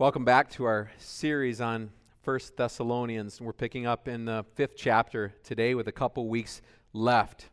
Welcome 0.00 0.24
back 0.24 0.48
to 0.50 0.62
our 0.62 0.92
series 0.98 1.60
on 1.60 1.90
First 2.22 2.56
Thessalonians. 2.56 3.40
We're 3.40 3.52
picking 3.52 3.84
up 3.84 4.06
in 4.06 4.26
the 4.26 4.44
fifth 4.54 4.76
chapter 4.76 5.34
today 5.42 5.74
with 5.74 5.88
a 5.88 5.92
couple 5.92 6.28
weeks 6.28 6.62
left, 6.92 7.48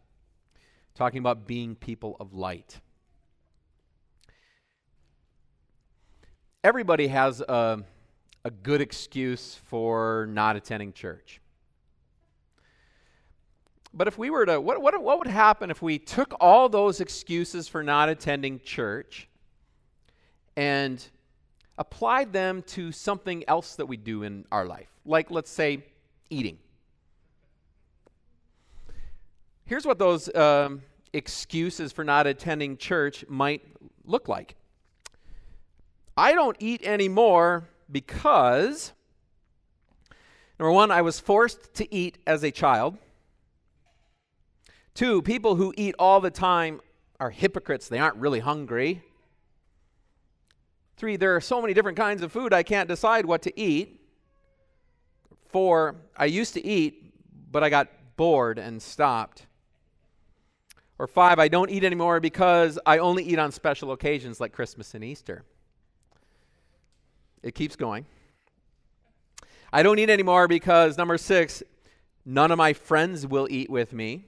talking 0.93 1.17
about 1.17 1.47
being 1.47 1.73
people 1.73 2.15
of 2.19 2.35
light. 2.35 2.79
Everybody 6.63 7.07
has 7.07 7.41
a, 7.41 7.83
a 8.43 8.51
good 8.51 8.79
excuse 8.79 9.59
for 9.65 10.27
not 10.29 10.55
attending 10.55 10.93
church. 10.93 11.41
But 13.91 14.07
if 14.07 14.19
we 14.19 14.29
were 14.29 14.45
to, 14.45 14.61
what, 14.61 14.79
what, 14.83 15.01
what 15.01 15.17
would 15.17 15.25
happen 15.25 15.71
if 15.71 15.81
we 15.81 15.97
took 15.97 16.35
all 16.39 16.69
those 16.69 17.01
excuses 17.01 17.67
for 17.67 17.81
not 17.81 18.07
attending 18.07 18.59
church 18.59 19.29
and 20.55 21.03
applied 21.77 22.31
them 22.33 22.61
to 22.63 22.91
something 22.91 23.43
else 23.47 23.75
that 23.75 23.85
we 23.85 23.97
do 23.97 24.23
in 24.23 24.45
our 24.51 24.65
life, 24.65 24.89
like 25.05 25.31
let's 25.31 25.51
say 25.51 25.83
eating. 26.29 26.57
Here's 29.65 29.85
what 29.85 29.97
those 29.97 30.33
um, 30.35 30.83
excuses 31.13 31.91
for 31.91 32.03
not 32.03 32.27
attending 32.27 32.77
church 32.77 33.25
might 33.27 33.63
look 34.05 34.27
like. 34.27 34.55
I 36.15 36.33
don't 36.33 36.55
eat 36.59 36.85
anymore 36.85 37.67
because, 37.91 38.93
number 40.59 40.71
one, 40.71 40.91
I 40.91 41.01
was 41.01 41.19
forced 41.19 41.73
to 41.75 41.93
eat 41.93 42.19
as 42.25 42.43
a 42.43 42.51
child. 42.51 42.97
Two, 44.93 45.21
people 45.21 45.55
who 45.55 45.73
eat 45.75 45.95
all 45.99 46.21
the 46.21 46.31
time 46.31 46.79
are 47.19 47.31
hypocrites. 47.31 47.89
They 47.89 47.99
aren't 47.99 48.15
really 48.15 48.39
hungry. 48.39 49.03
Three, 50.97 51.17
there 51.17 51.35
are 51.35 51.41
so 51.41 51.61
many 51.61 51.73
different 51.73 51.97
kinds 51.97 52.21
of 52.21 52.31
food, 52.31 52.53
I 52.53 52.63
can't 52.63 52.87
decide 52.87 53.25
what 53.25 53.41
to 53.43 53.59
eat. 53.59 54.01
Four, 55.49 55.95
I 56.15 56.25
used 56.25 56.53
to 56.53 56.65
eat, 56.65 57.13
but 57.51 57.63
I 57.63 57.69
got 57.69 57.89
bored 58.15 58.57
and 58.57 58.81
stopped. 58.81 59.45
Or 60.97 61.07
five, 61.07 61.39
I 61.39 61.49
don't 61.49 61.69
eat 61.69 61.83
anymore 61.83 62.19
because 62.21 62.79
I 62.85 62.99
only 62.99 63.23
eat 63.23 63.39
on 63.39 63.51
special 63.51 63.91
occasions 63.91 64.39
like 64.39 64.53
Christmas 64.53 64.93
and 64.93 65.03
Easter. 65.03 65.43
It 67.43 67.53
keeps 67.53 67.75
going. 67.75 68.05
I 69.73 69.83
don't 69.83 69.99
eat 69.99 70.09
anymore 70.09 70.47
because, 70.47 70.97
number 70.97 71.17
six, 71.17 71.61
none 72.25 72.51
of 72.51 72.57
my 72.57 72.71
friends 72.71 73.27
will 73.27 73.47
eat 73.51 73.69
with 73.69 73.91
me. 73.91 74.25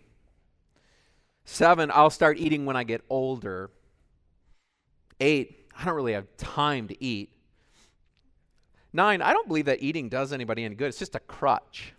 Seven, 1.46 1.90
I'll 1.94 2.10
start 2.10 2.38
eating 2.38 2.66
when 2.66 2.76
I 2.76 2.84
get 2.84 3.02
older. 3.10 3.70
Eight, 5.22 5.57
I 5.78 5.86
don't 5.86 5.96
really 5.96 6.14
have 6.14 6.26
time 6.38 6.88
to 6.88 7.04
eat. 7.04 7.30
Nine, 8.94 9.22
I 9.22 9.32
don't 9.32 9.48
believe 9.48 9.66
that 9.66 9.82
eating 9.82 10.10
does 10.10 10.34
anybody 10.34 10.64
any 10.64 10.74
good. 10.74 10.88
It's 10.88 10.98
just 10.98 11.16
a 11.16 11.20
crutch. 11.20 11.94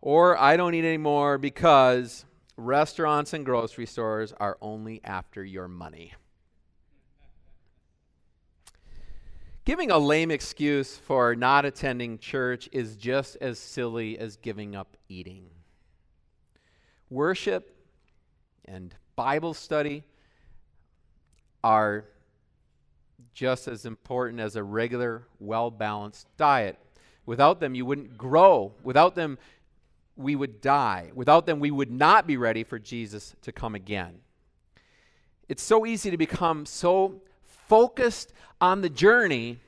Or 0.00 0.36
I 0.36 0.56
don't 0.56 0.74
eat 0.74 0.84
anymore 0.84 1.38
because 1.38 2.24
restaurants 2.56 3.32
and 3.32 3.44
grocery 3.44 3.86
stores 3.86 4.34
are 4.40 4.58
only 4.60 5.00
after 5.04 5.44
your 5.44 5.68
money. 5.68 6.14
Giving 9.64 9.92
a 9.92 9.98
lame 9.98 10.32
excuse 10.32 10.96
for 10.96 11.36
not 11.36 11.64
attending 11.64 12.18
church 12.18 12.68
is 12.72 12.96
just 12.96 13.36
as 13.40 13.60
silly 13.60 14.18
as 14.18 14.36
giving 14.36 14.74
up 14.74 14.96
eating. 15.08 15.46
Worship 17.08 17.76
and 18.64 18.92
Bible 19.14 19.54
study 19.54 20.02
are 21.62 22.06
just 23.34 23.68
as 23.68 23.86
important 23.86 24.40
as 24.40 24.56
a 24.56 24.62
regular, 24.62 25.26
well 25.38 25.70
balanced 25.70 26.26
diet. 26.36 26.78
Without 27.26 27.60
them, 27.60 27.74
you 27.74 27.84
wouldn't 27.84 28.16
grow. 28.16 28.72
Without 28.82 29.14
them, 29.14 29.38
we 30.16 30.36
would 30.36 30.60
die. 30.60 31.10
Without 31.14 31.46
them, 31.46 31.60
we 31.60 31.70
would 31.70 31.90
not 31.90 32.26
be 32.26 32.36
ready 32.36 32.64
for 32.64 32.78
Jesus 32.78 33.34
to 33.42 33.52
come 33.52 33.74
again. 33.74 34.20
It's 35.48 35.62
so 35.62 35.86
easy 35.86 36.10
to 36.10 36.16
become 36.16 36.66
so 36.66 37.20
focused 37.68 38.32
on 38.60 38.80
the 38.80 38.88
journey 38.88 39.58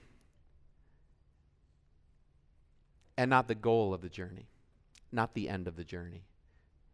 and 3.16 3.30
not 3.30 3.48
the 3.48 3.54
goal 3.54 3.94
of 3.94 4.00
the 4.00 4.08
journey, 4.08 4.46
not 5.12 5.34
the 5.34 5.48
end 5.48 5.68
of 5.68 5.76
the 5.76 5.84
journey. 5.84 6.22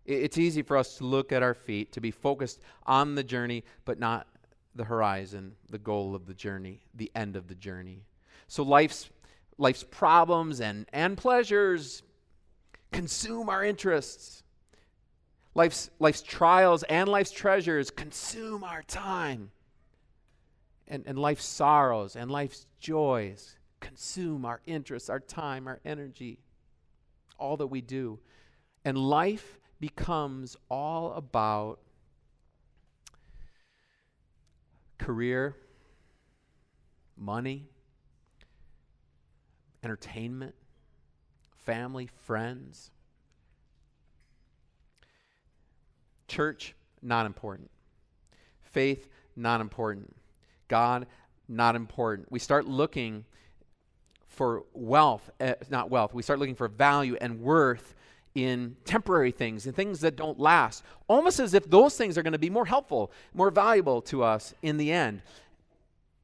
It's 0.07 0.39
easy 0.39 0.63
for 0.63 0.77
us 0.77 0.99
to 0.99 1.05
look 1.05 1.33
at 1.33 1.43
our 1.43 1.55
feet, 1.55 1.93
to 1.93 2.01
be 2.01 2.11
focused 2.11 2.61
on 2.87 3.15
the 3.15 3.23
journey, 3.23 3.65
but 3.85 3.99
not 3.99 4.27
the 4.75 4.85
horizon, 4.85 5.55
the 5.69 5.79
goal 5.79 6.15
of 6.15 6.27
the 6.27 6.35
journey, 6.35 6.81
the 6.95 7.11
end 7.15 7.37
of 7.37 7.49
the 7.49 7.55
journey. 7.55 8.05
So 8.47 8.63
life's 8.63 9.11
life's 9.59 9.85
problems 9.85 10.61
and, 10.61 10.87
and 10.93 11.17
pleasures 11.17 12.03
consume 12.93 13.49
our 13.49 13.65
interests. 13.65 14.43
Life's, 15.55 15.91
life's 15.99 16.23
trials 16.23 16.83
and 16.85 17.09
life's 17.09 17.31
treasures 17.31 17.91
consume 17.91 18.65
our 18.65 18.83
time. 18.83 19.51
And, 20.89 21.05
and 21.07 21.19
life's 21.19 21.45
sorrows 21.45 22.17
and 22.17 22.31
life's 22.31 22.67
joys 22.81 23.57
consume 23.81 24.45
our 24.45 24.61
interests, 24.67 25.09
our 25.09 25.21
time, 25.21 25.69
our 25.69 25.81
energy, 25.85 26.39
all 27.39 27.57
that 27.59 27.69
we 27.69 27.81
do. 27.81 28.19
And 28.85 28.97
life 28.97 29.59
becomes 29.79 30.57
all 30.71 31.13
about 31.15 31.81
career, 35.01 35.57
money, 37.17 37.67
entertainment, 39.83 40.55
family, 41.57 42.09
friends. 42.23 42.91
Church, 46.29 46.75
not 47.03 47.27
important. 47.27 47.71
Faith, 48.63 49.09
not 49.35 49.61
important. 49.61 50.15
God, 50.69 51.07
not 51.49 51.75
important. 51.75 52.31
We 52.31 52.39
start 52.39 52.67
looking 52.67 53.25
for 54.29 54.65
wealth, 54.75 55.29
uh, 55.41 55.55
not 55.71 55.91
wealth, 55.91 56.15
we 56.15 56.23
start 56.23 56.39
looking 56.39 56.55
for 56.55 56.69
value 56.69 57.17
and 57.21 57.41
worth 57.41 57.95
in 58.35 58.77
temporary 58.85 59.33
things 59.33 59.67
and 59.67 59.75
things 59.75 60.01
that 60.01 60.17
don't 60.17 60.39
last, 60.39 60.85
almost 61.09 61.41
as 61.41 61.55
if 61.55 61.69
those 61.69 61.97
things 61.97 62.17
are 62.17 62.23
going 62.23 62.33
to 62.33 62.39
be 62.39 62.51
more 62.51 62.67
helpful, 62.67 63.11
more 63.35 63.51
valuable 63.51 64.01
to 64.03 64.23
us 64.23 64.55
in 64.63 64.77
the 64.77 64.93
end. 64.93 65.23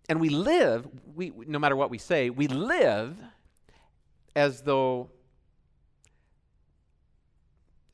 And 0.09 0.21
we 0.21 0.29
live, 0.29 0.87
we, 1.15 1.33
no 1.47 1.59
matter 1.59 1.75
what 1.75 1.91
we 1.91 1.99
say, 1.99 2.31
we 2.31 2.47
live 2.47 3.17
as 4.37 4.63
though 4.63 5.11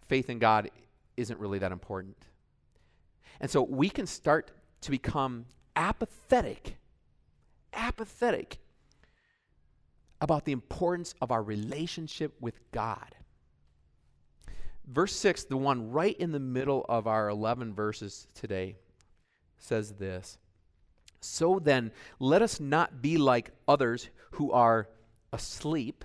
faith 0.08 0.28
in 0.28 0.38
God 0.38 0.70
isn't 1.16 1.38
really 1.38 1.58
that 1.60 1.72
important. 1.72 2.16
And 3.40 3.50
so 3.50 3.62
we 3.62 3.88
can 3.88 4.06
start 4.06 4.50
to 4.82 4.90
become 4.90 5.46
apathetic, 5.74 6.76
apathetic 7.72 8.58
about 10.20 10.44
the 10.44 10.52
importance 10.52 11.14
of 11.20 11.30
our 11.30 11.42
relationship 11.42 12.34
with 12.40 12.60
God. 12.72 13.14
Verse 14.86 15.14
6, 15.14 15.44
the 15.44 15.56
one 15.56 15.90
right 15.90 16.16
in 16.18 16.32
the 16.32 16.40
middle 16.40 16.84
of 16.88 17.06
our 17.06 17.28
11 17.28 17.74
verses 17.74 18.26
today, 18.34 18.76
says 19.58 19.92
this 19.92 20.38
So 21.20 21.58
then, 21.58 21.92
let 22.18 22.42
us 22.42 22.60
not 22.60 23.00
be 23.00 23.16
like 23.16 23.50
others 23.68 24.08
who 24.32 24.50
are 24.52 24.88
asleep, 25.32 26.04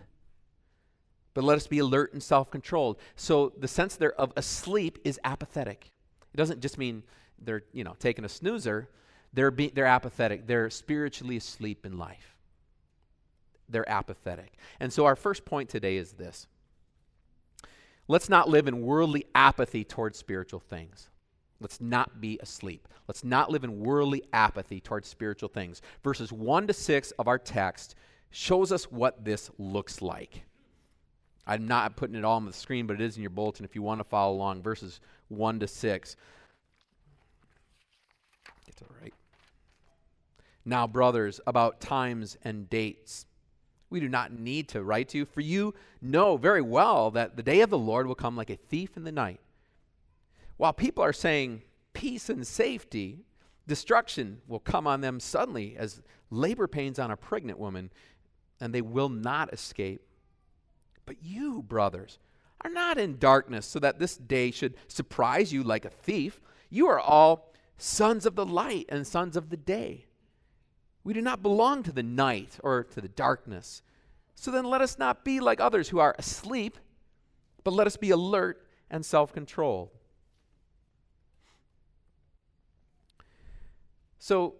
but 1.34 1.44
let 1.44 1.58
us 1.58 1.68
be 1.68 1.80
alert 1.80 2.14
and 2.14 2.22
self 2.22 2.52
controlled. 2.52 2.98
So, 3.16 3.52
the 3.58 3.68
sense 3.68 3.96
there 3.96 4.14
of 4.14 4.32
asleep 4.38 5.00
is 5.04 5.20
apathetic. 5.24 5.92
It 6.34 6.38
doesn't 6.38 6.62
just 6.62 6.78
mean 6.78 7.04
they're, 7.40 7.64
you 7.74 7.84
know, 7.84 7.96
taking 8.00 8.26
a 8.26 8.30
snoozer. 8.30 8.90
They're, 9.34 9.52
be, 9.52 9.70
they're 9.70 9.86
apathetic. 9.86 10.48
They're 10.48 10.70
spiritually 10.70 11.38
asleep 11.38 11.86
in 11.86 11.98
life. 11.98 12.36
They're 13.70 13.90
apathetic. 13.90 14.54
And 14.80 14.94
so, 14.94 15.06
our 15.06 15.16
first 15.16 15.46
point 15.46 15.70
today 15.70 15.98
is 15.98 16.14
this 16.14 16.48
Let's 18.08 18.30
not 18.30 18.50
live 18.50 18.68
in 18.68 18.82
worldly 18.82 19.26
apathy 19.36 19.84
towards 19.84 20.18
spiritual 20.18 20.60
things. 20.60 21.10
Let's 21.60 21.82
not 21.82 22.22
be 22.22 22.40
asleep. 22.42 22.88
Let's 23.08 23.24
not 23.24 23.52
live 23.52 23.64
in 23.64 23.80
worldly 23.80 24.24
apathy 24.32 24.80
towards 24.80 25.08
spiritual 25.08 25.50
things. 25.50 25.82
Verses 26.04 26.32
1 26.32 26.68
to 26.68 26.74
6 26.74 27.12
of 27.12 27.28
our 27.28 27.40
text 27.40 27.96
shows 28.30 28.72
us 28.72 28.92
what 28.92 29.26
this 29.26 29.50
looks 29.58 30.02
like. 30.02 30.44
I'm 31.46 31.68
not 31.68 31.96
putting 31.96 32.16
it 32.16 32.26
all 32.26 32.36
on 32.36 32.46
the 32.46 32.54
screen, 32.54 32.86
but 32.88 32.96
it 32.96 33.02
is 33.02 33.16
in 33.16 33.24
your 33.24 33.30
bulletin 33.30 33.66
if 33.66 33.74
you 33.74 33.82
want 33.82 34.00
to 34.00 34.04
follow 34.04 34.34
along. 34.36 34.62
Verses 34.62 35.00
1 35.30 35.60
to 35.62 35.68
6. 35.68 36.16
Get 38.66 38.76
to 38.78 38.86
right. 39.02 39.14
Now, 40.66 40.86
brothers, 40.86 41.40
about 41.48 41.80
times 41.80 42.38
and 42.44 42.70
dates. 42.70 43.26
We 43.90 44.00
do 44.00 44.10
not 44.10 44.34
need 44.34 44.68
to 44.70 44.84
write 44.84 45.10
to 45.10 45.20
you, 45.20 45.26
for 45.26 45.42
you 45.42 45.74
know 46.02 46.38
very 46.38 46.62
well 46.62 47.12
that 47.12 47.38
the 47.38 47.44
day 47.44 47.62
of 47.62 47.70
the 47.70 47.78
Lord 47.78 48.08
will 48.08 48.16
come 48.16 48.36
like 48.36 48.50
a 48.50 48.58
thief 48.58 48.98
in 48.98 49.04
the 49.04 49.12
night. 49.12 49.40
While 50.58 50.74
people 50.74 51.04
are 51.04 51.14
saying 51.14 51.62
peace 51.94 52.30
and 52.30 52.46
safety, 52.46 53.26
Destruction 53.68 54.42
will 54.48 54.60
come 54.60 54.88
on 54.88 55.02
them 55.02 55.20
suddenly 55.20 55.76
as 55.78 56.02
labor 56.32 56.68
pains 56.68 56.98
on 56.98 57.12
a 57.12 57.18
pregnant 57.18 57.60
woman, 57.60 57.92
and 58.62 58.74
they 58.74 58.82
will 58.82 59.10
not 59.10 59.54
escape. 59.54 60.02
But 61.06 61.18
you, 61.22 61.62
brothers, 61.62 62.18
are 62.62 62.70
not 62.70 62.98
in 62.98 63.18
darkness, 63.18 63.66
so 63.66 63.80
that 63.80 64.00
this 64.00 64.16
day 64.16 64.52
should 64.52 64.76
surprise 64.88 65.52
you 65.52 65.64
like 65.64 65.84
a 65.84 65.90
thief. 65.90 66.40
You 66.70 66.88
are 66.88 67.00
all 67.00 67.54
sons 67.78 68.26
of 68.26 68.36
the 68.36 68.46
light 68.46 68.86
and 68.90 69.06
sons 69.06 69.36
of 69.36 69.50
the 69.50 69.58
day. 69.58 70.06
We 71.08 71.14
do 71.14 71.22
not 71.22 71.42
belong 71.42 71.84
to 71.84 71.94
the 71.94 72.04
night 72.04 72.58
or 72.64 72.84
to 72.84 73.00
the 73.00 73.08
darkness. 73.08 73.82
So 74.36 74.52
then 74.52 74.66
let 74.66 74.82
us 74.82 75.00
not 75.00 75.24
be 75.24 75.40
like 75.40 75.62
others 75.62 75.88
who 75.88 76.00
are 76.00 76.14
asleep, 76.20 76.78
but 77.64 77.72
let 77.72 77.88
us 77.88 77.96
be 77.96 78.10
alert 78.10 78.68
and 78.92 79.06
self 79.06 79.32
controlled. 79.32 79.92
So, 84.20 84.56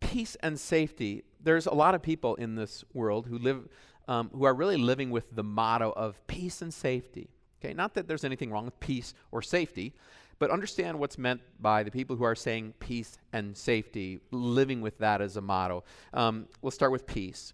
peace 0.00 0.34
and 0.36 0.58
safety. 0.58 1.24
There's 1.42 1.66
a 1.66 1.74
lot 1.74 1.94
of 1.94 2.00
people 2.00 2.34
in 2.36 2.54
this 2.54 2.82
world 2.94 3.26
who 3.26 3.36
live, 3.36 3.68
um, 4.08 4.30
who 4.32 4.44
are 4.44 4.54
really 4.54 4.78
living 4.78 5.10
with 5.10 5.26
the 5.36 5.44
motto 5.44 5.92
of 5.94 6.26
peace 6.26 6.62
and 6.62 6.72
safety. 6.72 7.28
Okay, 7.62 7.74
not 7.74 7.92
that 7.94 8.08
there's 8.08 8.24
anything 8.24 8.50
wrong 8.50 8.64
with 8.64 8.80
peace 8.80 9.12
or 9.30 9.42
safety, 9.42 9.92
but 10.38 10.50
understand 10.50 10.98
what's 10.98 11.18
meant 11.18 11.40
by 11.60 11.82
the 11.82 11.90
people 11.90 12.16
who 12.16 12.24
are 12.24 12.34
saying 12.34 12.74
peace 12.78 13.18
and 13.32 13.56
safety, 13.56 14.20
living 14.30 14.80
with 14.80 14.98
that 14.98 15.20
as 15.20 15.36
a 15.36 15.40
motto. 15.40 15.84
Um, 16.12 16.46
we'll 16.60 16.70
start 16.70 16.92
with 16.92 17.06
peace. 17.06 17.52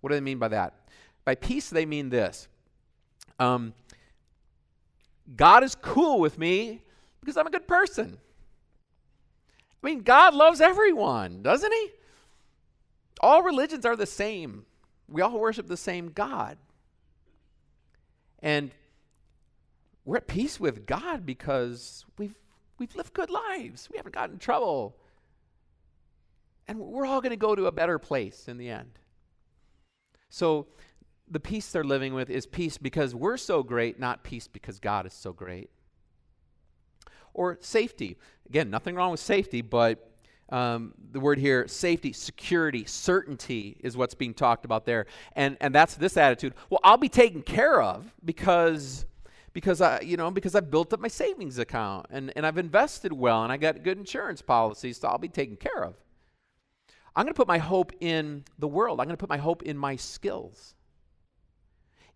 What 0.00 0.10
do 0.10 0.16
they 0.16 0.20
mean 0.20 0.38
by 0.38 0.48
that? 0.48 0.74
By 1.24 1.34
peace, 1.34 1.70
they 1.70 1.86
mean 1.86 2.08
this 2.08 2.48
um, 3.38 3.74
God 5.36 5.62
is 5.62 5.74
cool 5.74 6.20
with 6.20 6.38
me 6.38 6.82
because 7.20 7.36
I'm 7.36 7.46
a 7.46 7.50
good 7.50 7.68
person. 7.68 8.18
I 9.82 9.86
mean, 9.86 10.00
God 10.00 10.34
loves 10.34 10.60
everyone, 10.60 11.42
doesn't 11.42 11.72
He? 11.72 11.90
All 13.20 13.42
religions 13.42 13.84
are 13.84 13.96
the 13.96 14.06
same. 14.06 14.64
We 15.08 15.22
all 15.22 15.38
worship 15.38 15.66
the 15.66 15.76
same 15.76 16.10
God. 16.10 16.56
And 18.40 18.72
we're 20.04 20.16
at 20.16 20.26
peace 20.26 20.58
with 20.58 20.86
God 20.86 21.24
because 21.24 22.04
we've, 22.18 22.34
we've 22.78 22.94
lived 22.94 23.14
good 23.14 23.30
lives. 23.30 23.88
We 23.90 23.96
haven't 23.96 24.14
gotten 24.14 24.34
in 24.34 24.38
trouble. 24.38 24.96
And 26.66 26.78
we're 26.78 27.06
all 27.06 27.20
going 27.20 27.30
to 27.30 27.36
go 27.36 27.54
to 27.54 27.66
a 27.66 27.72
better 27.72 27.98
place 27.98 28.48
in 28.48 28.56
the 28.56 28.68
end. 28.68 28.98
So 30.28 30.66
the 31.30 31.40
peace 31.40 31.70
they're 31.70 31.84
living 31.84 32.14
with 32.14 32.30
is 32.30 32.46
peace 32.46 32.78
because 32.78 33.14
we're 33.14 33.36
so 33.36 33.62
great, 33.62 33.98
not 33.98 34.22
peace 34.22 34.48
because 34.48 34.78
God 34.80 35.06
is 35.06 35.12
so 35.12 35.32
great 35.32 35.70
or 37.34 37.58
safety. 37.60 38.16
Again, 38.48 38.70
nothing 38.70 38.94
wrong 38.94 39.10
with 39.10 39.20
safety, 39.20 39.62
but 39.62 40.10
um, 40.50 40.92
the 41.12 41.20
word 41.20 41.38
here, 41.38 41.66
safety, 41.66 42.12
security, 42.12 42.84
certainty 42.84 43.78
is 43.80 43.96
what's 43.96 44.14
being 44.14 44.34
talked 44.34 44.64
about 44.64 44.84
there. 44.84 45.06
And, 45.34 45.56
and 45.60 45.74
that's 45.74 45.94
this 45.94 46.16
attitude. 46.16 46.54
Well, 46.68 46.80
I'll 46.84 46.98
be 46.98 47.08
taken 47.08 47.42
care 47.42 47.80
of 47.80 48.14
because 48.24 49.06
because 49.52 49.80
I, 49.80 50.00
you 50.00 50.16
know, 50.16 50.30
because 50.30 50.54
I've 50.54 50.70
built 50.70 50.92
up 50.92 51.00
my 51.00 51.08
savings 51.08 51.58
account 51.58 52.06
and, 52.10 52.32
and 52.36 52.46
I've 52.46 52.58
invested 52.58 53.12
well 53.12 53.42
and 53.42 53.52
I 53.52 53.56
got 53.56 53.82
good 53.82 53.98
insurance 53.98 54.42
policies, 54.42 54.98
so 54.98 55.08
I'll 55.08 55.18
be 55.18 55.28
taken 55.28 55.56
care 55.56 55.84
of. 55.84 55.94
I'm 57.14 57.24
going 57.24 57.34
to 57.34 57.36
put 57.36 57.48
my 57.48 57.58
hope 57.58 57.92
in 58.00 58.44
the 58.58 58.68
world. 58.68 59.00
I'm 59.00 59.06
going 59.06 59.16
to 59.16 59.20
put 59.20 59.28
my 59.28 59.36
hope 59.36 59.62
in 59.62 59.76
my 59.76 59.96
skills 59.96 60.74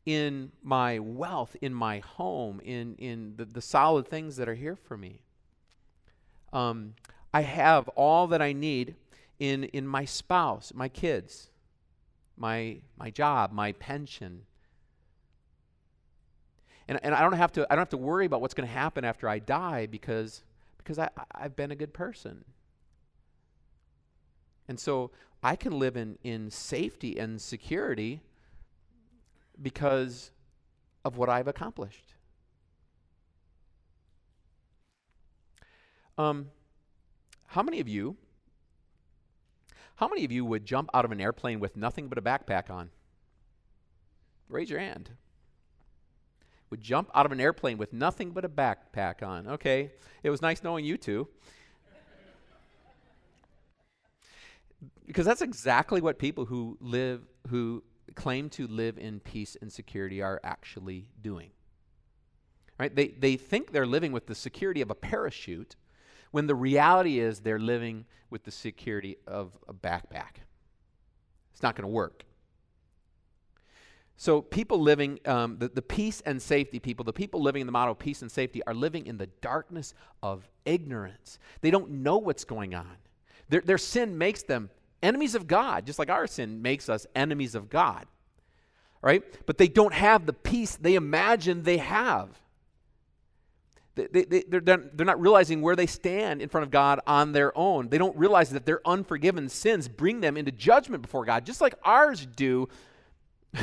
in 0.07 0.53
my 0.63 1.01
wealth, 1.01 1.57
in 1.61 1.75
my 1.75 1.99
home, 1.99 2.61
in, 2.65 2.95
in 2.95 3.35
the, 3.37 3.45
the 3.45 3.61
solid 3.61 4.07
things 4.07 4.37
that 4.37 4.49
are 4.49 4.55
here 4.55 4.77
for 4.77 4.97
me. 4.97 5.21
Um, 6.53 6.95
I 7.35 7.43
have 7.43 7.89
all 7.89 8.29
that 8.29 8.41
I 8.41 8.53
need 8.53 8.95
in, 9.41 9.65
in 9.65 9.87
my 9.87 10.05
spouse, 10.05 10.73
my 10.75 10.89
kids, 10.89 11.51
my, 12.37 12.79
my 12.97 13.11
job, 13.11 13.53
my 13.53 13.73
pension. 13.73 14.43
And, 16.89 17.01
and 17.03 17.15
I, 17.15 17.21
don't 17.21 17.33
have 17.33 17.53
to, 17.53 17.67
I 17.71 17.75
don't 17.75 17.83
have 17.83 17.89
to 17.91 17.97
worry 17.97 18.27
about 18.27 18.41
what's 18.41 18.55
going 18.55 18.69
to 18.69 18.73
happen 18.73 19.05
after 19.05 19.29
I 19.29 19.39
die 19.39 19.87
because, 19.87 20.43
because 20.79 20.99
I, 20.99 21.09
I've 21.35 21.57
been 21.57 21.71
a 21.71 21.77
good 21.77 21.93
person. 21.93 22.45
And 24.69 24.79
so 24.79 25.11
I 25.43 25.57
can 25.57 25.79
live 25.79 25.97
in, 25.97 26.19
in 26.23 26.51
safety 26.51 27.19
and 27.19 27.41
security 27.41 28.21
because 29.61 30.31
of 31.05 31.17
what 31.17 31.29
I've 31.29 31.49
accomplished. 31.49 32.15
Um, 36.19 36.51
how 37.49 37.63
many 37.63 37.81
of 37.81 37.89
you, 37.89 38.17
how 39.97 40.09
many 40.09 40.25
of 40.25 40.33
you 40.33 40.45
would 40.45 40.65
jump 40.65 40.91
out 40.95 41.05
of 41.05 41.13
an 41.13 41.21
airplane 41.21 41.61
with 41.61 41.77
nothing 41.77 42.09
but 42.09 42.19
a 42.19 42.23
backpack 42.23 42.71
on? 42.71 42.91
Raise 44.49 44.71
your 44.71 44.81
hand. 44.81 45.11
Would 46.71 46.81
jump 46.81 47.11
out 47.15 47.27
of 47.27 47.33
an 47.33 47.41
airplane 47.41 47.79
with 47.79 47.93
nothing 47.93 48.31
but 48.33 48.45
a 48.45 48.49
backpack 48.49 49.23
on. 49.23 49.47
Okay, 49.47 49.93
it 50.23 50.31
was 50.31 50.43
nice 50.43 50.63
knowing 50.63 50.85
you 50.85 50.97
two. 50.97 51.29
because 55.07 55.25
that's 55.25 55.43
exactly 55.43 56.01
what 56.01 56.19
people 56.19 56.45
who 56.45 56.77
live, 56.81 57.23
who 57.49 57.83
claim 58.15 58.49
to 58.51 58.67
live 58.67 58.99
in 58.99 59.21
peace 59.21 59.57
and 59.61 59.73
security 59.73 60.21
are 60.21 60.41
actually 60.43 61.09
doing. 61.21 61.51
Right? 62.79 62.95
They, 62.95 63.09
they 63.09 63.37
think 63.37 63.73
they're 63.73 63.87
living 63.87 64.13
with 64.13 64.27
the 64.27 64.35
security 64.35 64.83
of 64.83 64.91
a 64.91 64.95
parachute 64.95 65.77
when 66.31 66.47
the 66.47 66.55
reality 66.55 67.21
is 67.21 67.41
they're 67.41 67.59
living 67.59 68.05
with 68.29 68.45
the 68.45 68.51
security 68.51 69.17
of 69.27 69.53
a 69.69 69.73
backpack. 69.73 70.43
It's 71.53 71.63
not 71.63 71.75
going 71.75 71.85
to 71.85 71.89
work. 71.89 72.25
So, 74.19 74.41
people 74.41 74.81
living, 74.81 75.21
um, 75.27 75.59
the, 75.59 75.69
the 75.69 75.83
peace 75.83 76.23
and 76.25 76.41
safety 76.41 76.79
people, 76.79 77.05
the 77.05 77.13
people 77.13 77.43
living 77.43 77.61
in 77.61 77.67
the 77.67 77.73
model 77.73 77.93
of 77.93 77.99
peace 77.99 78.23
and 78.23 78.33
safety, 78.33 78.63
are 78.67 78.73
living 78.73 79.07
in 79.07 79.19
the 79.19 79.27
darkness 79.43 79.93
of 80.23 80.49
ignorance. 80.65 81.39
They 81.61 81.71
don't 81.71 81.91
know 81.91 82.17
what's 82.17 82.45
going 82.45 82.75
on. 82.75 82.97
Their, 83.51 83.61
their 83.61 83.79
sin 83.79 84.17
makes 84.17 84.43
them 84.43 84.71
enemies 85.03 85.35
of 85.35 85.47
God, 85.47 85.85
just 85.85 85.99
like 85.99 86.09
our 86.09 86.27
sin 86.27 86.63
makes 86.63 86.89
us 86.89 87.07
enemies 87.15 87.55
of 87.55 87.69
God. 87.69 88.07
Right? 89.03 89.23
But 89.45 89.59
they 89.59 89.69
don't 89.69 89.93
have 89.93 90.25
the 90.25 90.33
peace 90.33 90.77
they 90.77 90.95
imagine 90.95 91.63
they 91.63 91.77
have. 91.77 92.31
They, 93.97 94.25
they, 94.25 94.45
they're, 94.49 94.61
they're 94.61 95.07
not 95.07 95.21
realizing 95.21 95.63
where 95.63 95.77
they 95.77 95.87
stand 95.87 96.41
in 96.41 96.49
front 96.49 96.65
of 96.65 96.71
God 96.71 97.01
on 97.07 97.33
their 97.33 97.57
own. 97.57 97.89
They 97.89 97.99
don't 97.99 98.17
realize 98.17 98.51
that 98.51 98.67
their 98.67 98.81
unforgiven 98.87 99.49
sins 99.49 99.89
bring 99.89 100.21
them 100.21 100.37
into 100.37 100.53
judgment 100.53 101.03
before 101.03 101.25
God, 101.25 101.47
just 101.47 101.61
like 101.61 101.75
ours 101.83 102.27
do. 102.37 102.69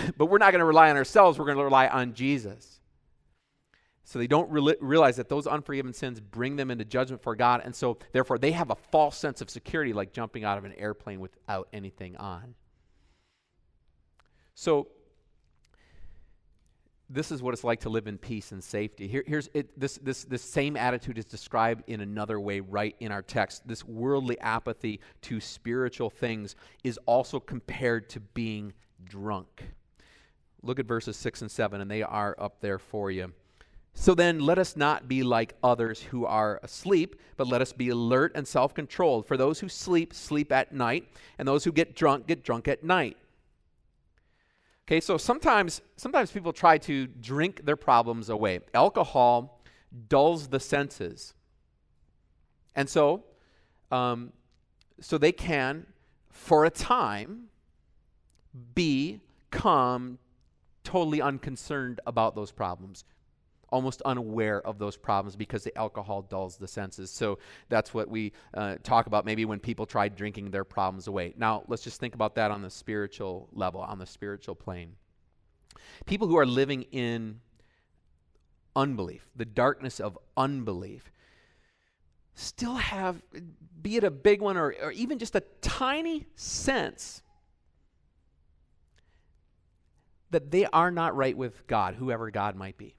but 0.17 0.25
we're 0.27 0.37
not 0.37 0.51
going 0.51 0.59
to 0.59 0.65
rely 0.65 0.89
on 0.89 0.97
ourselves, 0.97 1.37
we're 1.37 1.45
going 1.45 1.57
to 1.57 1.63
rely 1.63 1.87
on 1.87 2.13
Jesus. 2.13 2.79
So 4.05 4.19
they 4.19 4.27
don't 4.27 4.49
re- 4.51 4.75
realize 4.81 5.15
that 5.15 5.29
those 5.29 5.47
unforgiven 5.47 5.93
sins 5.93 6.19
bring 6.19 6.55
them 6.55 6.69
into 6.69 6.83
judgment 6.83 7.21
for 7.21 7.35
God. 7.35 7.61
And 7.63 7.73
so, 7.73 7.97
therefore, 8.11 8.37
they 8.37 8.51
have 8.51 8.69
a 8.69 8.75
false 8.75 9.17
sense 9.17 9.41
of 9.41 9.49
security, 9.49 9.93
like 9.93 10.11
jumping 10.11 10.43
out 10.43 10.57
of 10.57 10.65
an 10.65 10.73
airplane 10.73 11.19
without 11.19 11.69
anything 11.71 12.17
on. 12.17 12.55
So, 14.55 14.89
this 17.09 17.31
is 17.31 17.41
what 17.41 17.53
it's 17.53 17.63
like 17.63 17.81
to 17.81 17.89
live 17.89 18.07
in 18.07 18.17
peace 18.17 18.51
and 18.51 18.63
safety. 18.63 19.07
Here, 19.07 19.23
here's 19.25 19.49
it, 19.53 19.79
this, 19.79 19.97
this, 19.97 20.25
this 20.25 20.41
same 20.41 20.75
attitude 20.75 21.17
is 21.17 21.25
described 21.25 21.83
in 21.87 22.01
another 22.01 22.39
way 22.39 22.59
right 22.59 22.95
in 22.99 23.11
our 23.11 23.21
text. 23.21 23.67
This 23.67 23.85
worldly 23.85 24.39
apathy 24.39 24.99
to 25.23 25.39
spiritual 25.39 26.09
things 26.09 26.55
is 26.83 26.97
also 27.05 27.39
compared 27.39 28.09
to 28.09 28.19
being 28.19 28.73
drunk. 29.05 29.63
Look 30.63 30.79
at 30.79 30.85
verses 30.85 31.17
6 31.17 31.41
and 31.41 31.51
7, 31.51 31.81
and 31.81 31.91
they 31.91 32.01
are 32.01 32.35
up 32.39 32.61
there 32.61 32.79
for 32.79 33.11
you. 33.11 33.33
So 33.93 34.15
then, 34.15 34.39
let 34.39 34.57
us 34.57 34.75
not 34.75 35.07
be 35.07 35.21
like 35.21 35.55
others 35.61 36.01
who 36.01 36.25
are 36.25 36.59
asleep, 36.63 37.15
but 37.37 37.47
let 37.47 37.61
us 37.61 37.73
be 37.73 37.89
alert 37.89 38.31
and 38.33 38.47
self 38.47 38.73
controlled. 38.73 39.27
For 39.27 39.37
those 39.37 39.59
who 39.59 39.69
sleep, 39.69 40.13
sleep 40.13 40.51
at 40.51 40.73
night, 40.73 41.07
and 41.37 41.47
those 41.47 41.63
who 41.63 41.71
get 41.71 41.95
drunk, 41.95 42.25
get 42.25 42.43
drunk 42.43 42.67
at 42.67 42.83
night. 42.83 43.17
Okay, 44.87 44.99
so 44.99 45.17
sometimes, 45.17 45.81
sometimes 45.95 46.31
people 46.31 46.51
try 46.51 46.77
to 46.79 47.07
drink 47.07 47.65
their 47.65 47.75
problems 47.75 48.29
away. 48.29 48.61
Alcohol 48.73 49.61
dulls 50.09 50.47
the 50.47 50.59
senses. 50.59 51.35
And 52.75 52.89
so, 52.89 53.23
um, 53.91 54.33
so 54.99 55.17
they 55.17 55.31
can, 55.31 55.85
for 56.31 56.65
a 56.65 56.69
time, 56.69 57.45
become 58.73 60.17
totally 60.83 61.21
unconcerned 61.21 61.99
about 62.05 62.35
those 62.35 62.51
problems 62.51 63.05
almost 63.73 64.03
unaware 64.03 64.61
of 64.67 64.77
those 64.77 64.95
problems 64.95 65.35
because 65.35 65.63
the 65.63 65.75
alcohol 65.75 66.21
dulls 66.21 66.57
the 66.57 66.67
senses. 66.67 67.09
So 67.09 67.39
that's 67.69 67.91
what 67.91 68.07
we 68.07 68.31
uh, 68.53 68.75
talk 68.83 69.07
about 69.07 69.25
maybe 69.25 69.45
when 69.45 69.59
people 69.59 69.87
try 69.87 70.09
drinking 70.09 70.51
their 70.51 70.63
problems 70.63 71.07
away. 71.07 71.33
Now, 71.37 71.63
let's 71.67 71.81
just 71.81 71.99
think 71.99 72.13
about 72.13 72.35
that 72.35 72.51
on 72.51 72.61
the 72.61 72.69
spiritual 72.69 73.49
level, 73.51 73.81
on 73.81 73.97
the 73.97 74.05
spiritual 74.05 74.53
plane. 74.53 74.91
People 76.05 76.27
who 76.27 76.37
are 76.37 76.45
living 76.45 76.83
in 76.91 77.39
unbelief, 78.75 79.27
the 79.35 79.45
darkness 79.45 79.99
of 79.99 80.19
unbelief, 80.37 81.11
still 82.35 82.75
have, 82.75 83.23
be 83.81 83.97
it 83.97 84.03
a 84.03 84.11
big 84.11 84.39
one 84.39 84.55
or, 84.55 84.75
or 84.83 84.91
even 84.91 85.17
just 85.17 85.35
a 85.35 85.41
tiny 85.61 86.27
sense 86.35 87.22
that 90.33 90.51
they 90.51 90.65
are 90.65 90.91
not 90.91 91.15
right 91.15 91.35
with 91.35 91.65
God, 91.67 91.95
whoever 91.95 92.29
God 92.29 92.55
might 92.55 92.77
be. 92.77 92.95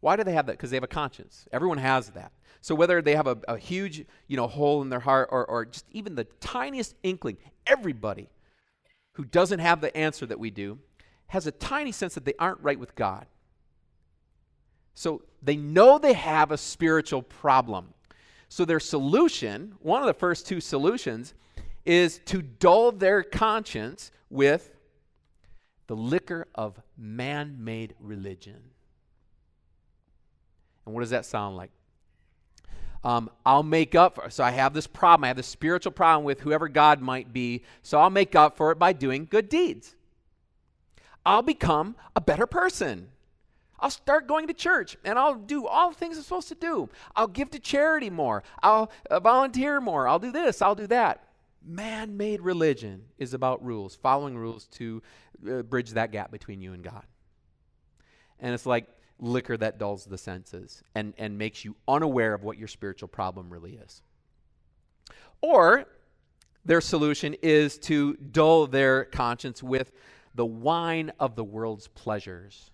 Why 0.00 0.16
do 0.16 0.24
they 0.24 0.32
have 0.32 0.46
that? 0.46 0.52
Because 0.52 0.70
they 0.70 0.76
have 0.76 0.82
a 0.84 0.88
conscience. 0.88 1.46
Everyone 1.52 1.78
has 1.78 2.10
that. 2.10 2.32
So 2.60 2.74
whether 2.74 3.00
they 3.02 3.14
have 3.14 3.26
a, 3.26 3.38
a 3.46 3.56
huge, 3.56 4.04
you 4.26 4.36
know, 4.36 4.46
hole 4.48 4.82
in 4.82 4.88
their 4.88 5.00
heart 5.00 5.28
or, 5.30 5.44
or 5.44 5.66
just 5.66 5.86
even 5.92 6.14
the 6.14 6.24
tiniest 6.40 6.96
inkling, 7.02 7.36
everybody 7.66 8.30
who 9.12 9.24
doesn't 9.24 9.60
have 9.60 9.80
the 9.80 9.96
answer 9.96 10.26
that 10.26 10.40
we 10.40 10.50
do 10.50 10.78
has 11.28 11.46
a 11.46 11.52
tiny 11.52 11.92
sense 11.92 12.14
that 12.14 12.24
they 12.24 12.34
aren't 12.38 12.60
right 12.60 12.78
with 12.78 12.94
God. 12.94 13.26
So 14.94 15.22
they 15.42 15.56
know 15.56 15.98
they 15.98 16.12
have 16.12 16.50
a 16.50 16.58
spiritual 16.58 17.22
problem. 17.22 17.94
So 18.48 18.64
their 18.64 18.80
solution, 18.80 19.74
one 19.80 20.02
of 20.02 20.06
the 20.06 20.14
first 20.14 20.46
two 20.46 20.60
solutions, 20.60 21.34
is 21.84 22.20
to 22.26 22.42
dull 22.42 22.92
their 22.92 23.22
conscience 23.22 24.10
with 24.30 24.71
the 25.92 25.96
liquor 25.96 26.48
of 26.54 26.80
man 26.96 27.54
made 27.58 27.94
religion. 28.00 28.56
And 30.86 30.94
what 30.94 31.02
does 31.02 31.10
that 31.10 31.26
sound 31.26 31.54
like? 31.54 31.70
Um, 33.04 33.28
I'll 33.44 33.62
make 33.62 33.94
up 33.94 34.14
for 34.14 34.30
so 34.30 34.42
I 34.42 34.52
have 34.52 34.72
this 34.72 34.86
problem. 34.86 35.24
I 35.24 35.28
have 35.28 35.36
this 35.36 35.46
spiritual 35.46 35.92
problem 35.92 36.24
with 36.24 36.40
whoever 36.40 36.66
God 36.66 37.02
might 37.02 37.34
be. 37.34 37.62
So 37.82 38.00
I'll 38.00 38.08
make 38.08 38.34
up 38.34 38.56
for 38.56 38.70
it 38.70 38.78
by 38.78 38.94
doing 38.94 39.28
good 39.30 39.50
deeds. 39.50 39.94
I'll 41.26 41.42
become 41.42 41.94
a 42.16 42.22
better 42.22 42.46
person. 42.46 43.08
I'll 43.78 43.90
start 43.90 44.26
going 44.26 44.46
to 44.46 44.54
church 44.54 44.96
and 45.04 45.18
I'll 45.18 45.34
do 45.34 45.66
all 45.66 45.90
the 45.90 45.96
things 45.96 46.16
I'm 46.16 46.22
supposed 46.22 46.48
to 46.48 46.54
do. 46.54 46.88
I'll 47.14 47.26
give 47.26 47.50
to 47.50 47.58
charity 47.58 48.08
more. 48.08 48.44
I'll 48.62 48.90
uh, 49.10 49.20
volunteer 49.20 49.78
more. 49.78 50.08
I'll 50.08 50.18
do 50.18 50.32
this. 50.32 50.62
I'll 50.62 50.74
do 50.74 50.86
that. 50.86 51.22
Man 51.64 52.16
made 52.16 52.40
religion 52.40 53.04
is 53.18 53.34
about 53.34 53.64
rules, 53.64 53.94
following 53.94 54.36
rules 54.36 54.66
to 54.72 55.02
uh, 55.48 55.62
bridge 55.62 55.90
that 55.90 56.12
gap 56.12 56.30
between 56.30 56.60
you 56.60 56.72
and 56.72 56.82
God. 56.82 57.04
And 58.40 58.52
it's 58.52 58.66
like 58.66 58.86
liquor 59.18 59.56
that 59.56 59.78
dulls 59.78 60.04
the 60.04 60.18
senses 60.18 60.82
and, 60.94 61.14
and 61.16 61.38
makes 61.38 61.64
you 61.64 61.76
unaware 61.86 62.34
of 62.34 62.42
what 62.42 62.58
your 62.58 62.68
spiritual 62.68 63.08
problem 63.08 63.50
really 63.50 63.76
is. 63.76 64.02
Or 65.40 65.86
their 66.64 66.80
solution 66.80 67.34
is 67.42 67.78
to 67.78 68.14
dull 68.16 68.66
their 68.66 69.04
conscience 69.04 69.62
with 69.62 69.92
the 70.34 70.46
wine 70.46 71.12
of 71.20 71.36
the 71.36 71.44
world's 71.44 71.88
pleasures. 71.88 72.70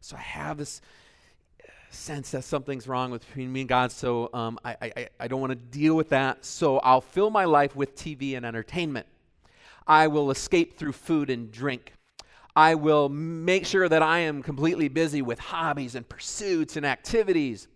So 0.00 0.16
I 0.16 0.20
have 0.20 0.58
this 0.58 0.80
sense 1.90 2.30
that 2.30 2.44
something's 2.44 2.86
wrong 2.88 3.12
between 3.12 3.52
me 3.52 3.60
and 3.60 3.68
God, 3.68 3.92
so 3.92 4.30
um, 4.32 4.58
I, 4.64 4.76
I, 4.80 5.08
I 5.20 5.28
don't 5.28 5.40
want 5.40 5.50
to 5.50 5.56
deal 5.56 5.94
with 5.94 6.08
that. 6.10 6.44
So 6.44 6.78
I'll 6.78 7.00
fill 7.00 7.30
my 7.30 7.44
life 7.44 7.76
with 7.76 7.94
TV 7.94 8.36
and 8.36 8.46
entertainment. 8.46 9.06
I 9.86 10.06
will 10.06 10.30
escape 10.30 10.78
through 10.78 10.92
food 10.92 11.30
and 11.30 11.50
drink. 11.50 11.92
I 12.54 12.74
will 12.74 13.08
make 13.08 13.64
sure 13.64 13.88
that 13.88 14.02
I 14.02 14.20
am 14.20 14.42
completely 14.42 14.88
busy 14.88 15.22
with 15.22 15.38
hobbies 15.38 15.94
and 15.94 16.08
pursuits 16.08 16.76
and 16.76 16.84
activities. 16.84 17.68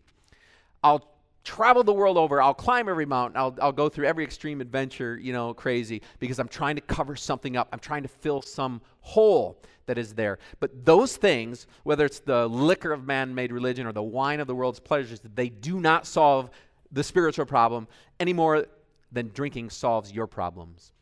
I'll 0.82 1.13
travel 1.44 1.84
the 1.84 1.92
world 1.92 2.16
over. 2.16 2.42
I'll 2.42 2.54
climb 2.54 2.88
every 2.88 3.06
mountain. 3.06 3.36
I'll, 3.36 3.56
I'll 3.60 3.72
go 3.72 3.88
through 3.88 4.06
every 4.06 4.24
extreme 4.24 4.60
adventure, 4.60 5.18
you 5.18 5.32
know, 5.32 5.54
crazy, 5.54 6.02
because 6.18 6.38
I'm 6.38 6.48
trying 6.48 6.76
to 6.76 6.82
cover 6.82 7.14
something 7.14 7.56
up. 7.56 7.68
I'm 7.72 7.78
trying 7.78 8.02
to 8.02 8.08
fill 8.08 8.42
some 8.42 8.80
hole 9.00 9.60
that 9.86 9.98
is 9.98 10.14
there. 10.14 10.38
But 10.60 10.84
those 10.84 11.16
things, 11.16 11.66
whether 11.82 12.06
it's 12.06 12.20
the 12.20 12.48
liquor 12.48 12.92
of 12.92 13.06
man 13.06 13.34
made 13.34 13.52
religion 13.52 13.86
or 13.86 13.92
the 13.92 14.02
wine 14.02 14.40
of 14.40 14.46
the 14.46 14.54
world's 14.54 14.80
pleasures, 14.80 15.20
they 15.34 15.50
do 15.50 15.78
not 15.78 16.06
solve 16.06 16.50
the 16.90 17.04
spiritual 17.04 17.44
problem 17.44 17.86
any 18.18 18.32
more 18.32 18.66
than 19.12 19.30
drinking 19.34 19.70
solves 19.70 20.12
your 20.12 20.26
problems. 20.26 20.92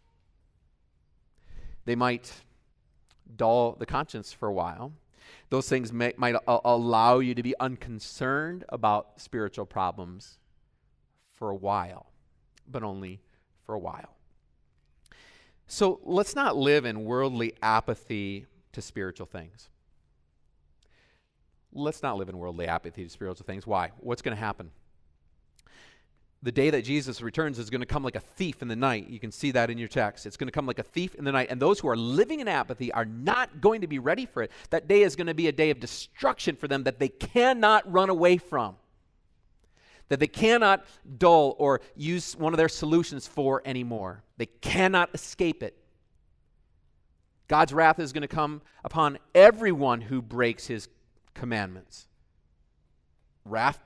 They 1.85 1.95
might 1.95 2.33
dull 3.37 3.77
the 3.79 3.87
conscience 3.87 4.33
for 4.33 4.49
a 4.49 4.53
while. 4.53 4.93
Those 5.51 5.69
things 5.69 5.93
may, 5.93 6.13
might 6.17 6.35
a- 6.35 6.61
allow 6.65 7.19
you 7.19 7.35
to 7.35 7.43
be 7.43 7.55
unconcerned 7.61 8.65
about 8.69 9.21
spiritual 9.21 9.67
problems 9.67 10.39
for 11.31 11.51
a 11.51 11.55
while, 11.55 12.07
but 12.69 12.83
only 12.83 13.21
for 13.65 13.75
a 13.75 13.79
while. 13.79 14.17
So 15.67 16.01
let's 16.05 16.35
not 16.35 16.57
live 16.57 16.85
in 16.85 17.05
worldly 17.05 17.55
apathy 17.63 18.47
to 18.73 18.83
spiritual 18.83 19.27
things. 19.27 19.69
Let's 21.73 22.03
not 22.03 22.19
live 22.19 22.29
in 22.29 22.37
worldly 22.37 22.67
apathy 22.67 23.05
to 23.05 23.09
spiritual 23.09 23.47
things. 23.47 23.67
Why? 23.67 23.93
What's 23.99 24.21
going 24.21 24.37
to 24.37 24.41
happen? 24.41 24.71
The 26.45 26.51
day 26.51 26.71
that 26.71 26.83
Jesus 26.83 27.23
returns 27.23 27.61
is 27.61 27.71
going 27.71 27.83
to 27.83 27.87
come 27.87 28.03
like 28.03 28.17
a 28.17 28.21
thief 28.21 28.63
in 28.63 28.69
the 28.69 28.75
night. 28.75 29.09
You 29.09 29.21
can 29.21 29.31
see 29.31 29.53
that 29.53 29.71
in 29.71 29.79
your 29.79 29.87
text. 29.87 30.27
It's 30.27 30.37
going 30.37 30.49
to 30.49 30.53
come 30.53 30.67
like 30.67 30.81
a 30.81 30.83
thief 30.83 31.15
in 31.15 31.25
the 31.25 31.31
night. 31.31 31.49
And 31.51 31.63
those 31.63 31.79
who 31.79 31.89
are 31.89 31.97
living 31.97 32.41
in 32.41 32.49
apathy 32.49 32.91
are 32.93 33.05
not 33.05 33.61
going 33.61 33.83
to 33.83 33.87
be 33.87 34.01
ready 34.01 34.27
for 34.27 34.43
it. 34.43 34.51
That 34.71 34.89
day 34.89 35.03
is 35.03 35.15
going 35.15 35.29
to 35.29 35.35
be 35.35 35.47
a 35.47 35.53
day 35.53 35.71
of 35.71 35.79
destruction 35.79 36.57
for 36.57 36.67
them 36.67 36.83
that 36.83 36.99
they 36.99 37.09
cannot 37.09 37.91
run 37.91 38.11
away 38.11 38.39
from, 38.39 38.75
that 40.09 40.19
they 40.19 40.27
cannot 40.27 40.85
dull 41.17 41.55
or 41.59 41.81
use 41.95 42.35
one 42.37 42.53
of 42.53 42.57
their 42.57 42.69
solutions 42.69 43.29
for 43.29 43.63
anymore. 43.65 44.25
They 44.37 44.47
cannot 44.47 45.11
escape 45.15 45.63
it. 45.63 45.77
God's 47.47 47.73
wrath 47.73 48.01
is 48.01 48.13
going 48.13 48.23
to 48.23 48.29
come 48.29 48.63
upon 48.85 49.19
everyone 49.33 50.01
who 50.01 50.21
breaks 50.21 50.67
his 50.67 50.89
commandments. 51.35 52.09
Wrath 53.45 53.79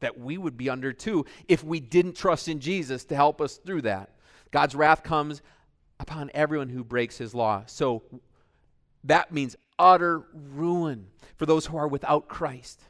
that 0.00 0.18
we 0.18 0.38
would 0.38 0.56
be 0.56 0.70
under 0.70 0.92
too 0.92 1.24
if 1.48 1.64
we 1.64 1.80
didn't 1.80 2.16
trust 2.16 2.48
in 2.48 2.60
Jesus 2.60 3.04
to 3.06 3.16
help 3.16 3.40
us 3.40 3.56
through 3.56 3.82
that. 3.82 4.14
God's 4.50 4.74
wrath 4.74 5.02
comes 5.02 5.42
upon 6.00 6.30
everyone 6.34 6.68
who 6.68 6.84
breaks 6.84 7.18
his 7.18 7.34
law. 7.34 7.64
So 7.66 8.02
that 9.04 9.32
means 9.32 9.56
utter 9.78 10.24
ruin 10.32 11.08
for 11.36 11.46
those 11.46 11.66
who 11.66 11.76
are 11.76 11.88
without 11.88 12.28
Christ. 12.28 12.82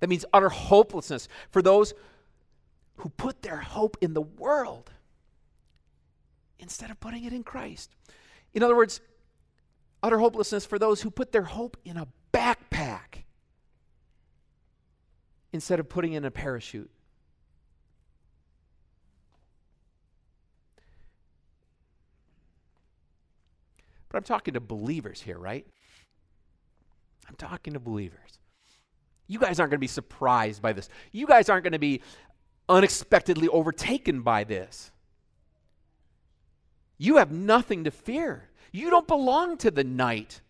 That 0.00 0.08
means 0.08 0.24
utter 0.32 0.48
hopelessness 0.48 1.28
for 1.50 1.62
those 1.62 1.94
who 2.96 3.08
put 3.08 3.42
their 3.42 3.58
hope 3.58 3.96
in 4.00 4.14
the 4.14 4.22
world 4.22 4.90
instead 6.58 6.90
of 6.90 7.00
putting 7.00 7.24
it 7.24 7.32
in 7.32 7.44
Christ. 7.44 7.90
In 8.54 8.62
other 8.62 8.76
words, 8.76 9.00
utter 10.02 10.18
hopelessness 10.18 10.66
for 10.66 10.78
those 10.78 11.02
who 11.02 11.10
put 11.10 11.32
their 11.32 11.42
hope 11.42 11.76
in 11.84 11.96
a 11.96 12.08
backpack 12.32 12.71
instead 15.52 15.80
of 15.80 15.88
putting 15.88 16.14
in 16.14 16.24
a 16.24 16.30
parachute. 16.30 16.90
But 24.08 24.18
I'm 24.18 24.24
talking 24.24 24.54
to 24.54 24.60
believers 24.60 25.22
here, 25.22 25.38
right? 25.38 25.66
I'm 27.28 27.36
talking 27.36 27.72
to 27.72 27.80
believers. 27.80 28.38
You 29.26 29.38
guys 29.38 29.58
aren't 29.58 29.70
going 29.70 29.78
to 29.78 29.78
be 29.78 29.86
surprised 29.86 30.60
by 30.60 30.74
this. 30.74 30.90
You 31.12 31.26
guys 31.26 31.48
aren't 31.48 31.64
going 31.64 31.72
to 31.72 31.78
be 31.78 32.02
unexpectedly 32.68 33.48
overtaken 33.48 34.20
by 34.20 34.44
this. 34.44 34.90
You 36.98 37.16
have 37.16 37.32
nothing 37.32 37.84
to 37.84 37.90
fear. 37.90 38.50
You 38.70 38.90
don't 38.90 39.08
belong 39.08 39.56
to 39.58 39.70
the 39.70 39.84
night. 39.84 40.42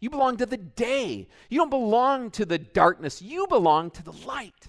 You 0.00 0.08
belong 0.08 0.38
to 0.38 0.46
the 0.46 0.56
day. 0.56 1.28
You 1.50 1.58
don't 1.58 1.70
belong 1.70 2.30
to 2.32 2.46
the 2.46 2.58
darkness. 2.58 3.20
You 3.20 3.46
belong 3.46 3.90
to 3.92 4.02
the 4.02 4.12
light. 4.12 4.68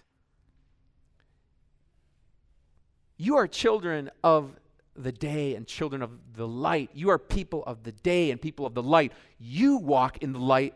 You 3.17 3.37
are 3.37 3.47
children 3.47 4.11
of 4.23 4.55
the 4.95 5.11
day 5.11 5.55
and 5.55 5.65
children 5.65 6.01
of 6.01 6.11
the 6.35 6.47
light. 6.47 6.89
You 6.93 7.09
are 7.09 7.17
people 7.17 7.63
of 7.65 7.83
the 7.83 7.91
day 7.91 8.31
and 8.31 8.41
people 8.41 8.65
of 8.65 8.73
the 8.73 8.83
light. 8.83 9.13
You 9.39 9.77
walk 9.77 10.17
in 10.17 10.33
the 10.33 10.39
light 10.39 10.73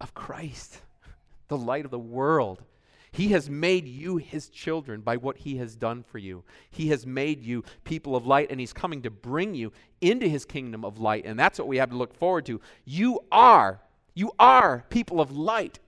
of 0.00 0.14
Christ, 0.14 0.80
the 1.48 1.56
light 1.56 1.84
of 1.84 1.90
the 1.90 1.98
world. 1.98 2.62
He 3.10 3.28
has 3.28 3.48
made 3.48 3.86
you 3.86 4.16
his 4.16 4.48
children 4.48 5.00
by 5.00 5.16
what 5.16 5.38
he 5.38 5.56
has 5.56 5.76
done 5.76 6.02
for 6.02 6.18
you. 6.18 6.44
He 6.70 6.88
has 6.88 7.06
made 7.06 7.42
you 7.42 7.64
people 7.84 8.14
of 8.14 8.26
light, 8.26 8.48
and 8.50 8.60
he's 8.60 8.72
coming 8.72 9.02
to 9.02 9.10
bring 9.10 9.54
you 9.54 9.72
into 10.00 10.28
his 10.28 10.44
kingdom 10.44 10.84
of 10.84 10.98
light. 10.98 11.24
And 11.24 11.38
that's 11.38 11.58
what 11.58 11.68
we 11.68 11.78
have 11.78 11.90
to 11.90 11.96
look 11.96 12.14
forward 12.14 12.46
to. 12.46 12.60
You 12.84 13.20
are, 13.32 13.80
you 14.14 14.32
are 14.38 14.84
people 14.90 15.20
of 15.20 15.30
light. 15.30 15.78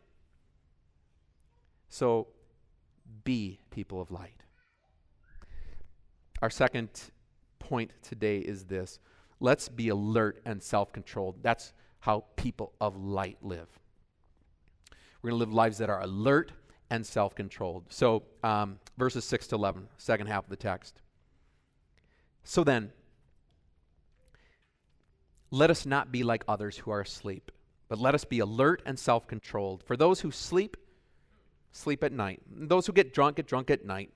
So 1.88 2.28
be 3.24 3.60
people 3.70 4.00
of 4.00 4.10
light. 4.10 4.42
Our 6.40 6.50
second 6.50 6.88
point 7.58 7.92
today 8.02 8.38
is 8.38 8.64
this 8.64 8.98
let's 9.40 9.68
be 9.68 9.88
alert 9.88 10.40
and 10.44 10.62
self 10.62 10.92
controlled. 10.92 11.36
That's 11.42 11.72
how 12.00 12.24
people 12.36 12.72
of 12.80 12.96
light 12.96 13.38
live. 13.42 13.68
We're 15.22 15.30
going 15.30 15.40
to 15.40 15.44
live 15.44 15.54
lives 15.54 15.78
that 15.78 15.90
are 15.90 16.00
alert 16.00 16.52
and 16.90 17.06
self 17.06 17.34
controlled. 17.34 17.84
So, 17.88 18.24
um, 18.42 18.78
verses 18.98 19.24
6 19.24 19.48
to 19.48 19.54
11, 19.54 19.88
second 19.96 20.26
half 20.26 20.44
of 20.44 20.50
the 20.50 20.56
text. 20.56 21.00
So 22.44 22.64
then, 22.64 22.92
let 25.50 25.70
us 25.70 25.86
not 25.86 26.12
be 26.12 26.22
like 26.22 26.44
others 26.46 26.78
who 26.78 26.90
are 26.90 27.00
asleep, 27.00 27.50
but 27.88 27.98
let 27.98 28.14
us 28.14 28.24
be 28.24 28.38
alert 28.38 28.82
and 28.86 28.98
self 28.98 29.26
controlled. 29.26 29.82
For 29.84 29.96
those 29.96 30.20
who 30.20 30.30
sleep, 30.30 30.76
sleep 31.72 32.04
at 32.04 32.12
night. 32.12 32.40
Those 32.50 32.86
who 32.86 32.92
get 32.92 33.14
drunk 33.14 33.36
get 33.36 33.46
drunk 33.46 33.70
at 33.70 33.84
night. 33.84 34.10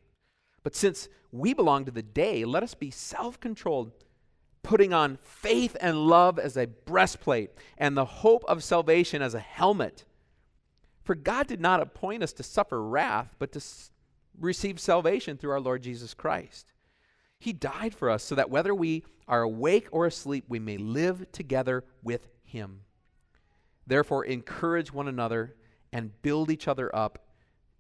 But 0.63 0.75
since 0.75 1.09
we 1.31 1.53
belong 1.53 1.85
to 1.85 1.91
the 1.91 2.03
day, 2.03 2.45
let 2.45 2.63
us 2.63 2.75
be 2.75 2.91
self 2.91 3.39
controlled, 3.41 3.93
putting 4.63 4.93
on 4.93 5.19
faith 5.23 5.77
and 5.81 6.07
love 6.07 6.39
as 6.39 6.57
a 6.57 6.67
breastplate 6.67 7.51
and 7.77 7.97
the 7.97 8.05
hope 8.05 8.45
of 8.47 8.65
salvation 8.65 9.21
as 9.23 9.35
a 9.35 9.41
helmet. 9.41 10.05
For 11.05 11.15
God 11.15 11.47
did 11.47 11.61
not 11.61 11.81
appoint 11.81 12.23
us 12.23 12.33
to 12.35 12.43
suffer 12.43 12.83
wrath, 12.83 13.35
but 13.39 13.53
to 13.53 13.59
s- 13.59 13.91
receive 14.39 14.81
salvation 14.81 15.37
through 15.37 15.51
our 15.53 15.61
Lord 15.61 15.83
Jesus 15.83 16.15
Christ. 16.15 16.73
He 17.39 17.53
died 17.53 17.95
for 17.95 18.09
us 18.09 18.25
so 18.25 18.35
that 18.35 18.51
whether 18.51 18.75
we 18.75 19.05
are 19.29 19.43
awake 19.43 19.87
or 19.93 20.07
asleep, 20.07 20.45
we 20.49 20.59
may 20.59 20.79
live 20.79 21.31
together 21.31 21.85
with 22.03 22.29
Him. 22.43 22.81
Therefore, 23.87 24.25
encourage 24.25 24.93
one 24.93 25.09
another 25.09 25.55
and 25.93 26.21
build 26.23 26.51
each 26.51 26.67
other 26.67 26.95
up, 26.97 27.27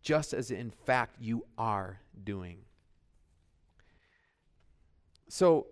just 0.02 0.35
as 0.35 0.50
in 0.50 0.71
fact 0.71 1.16
you 1.19 1.47
are 1.57 2.00
doing. 2.23 2.59
So, 5.28 5.69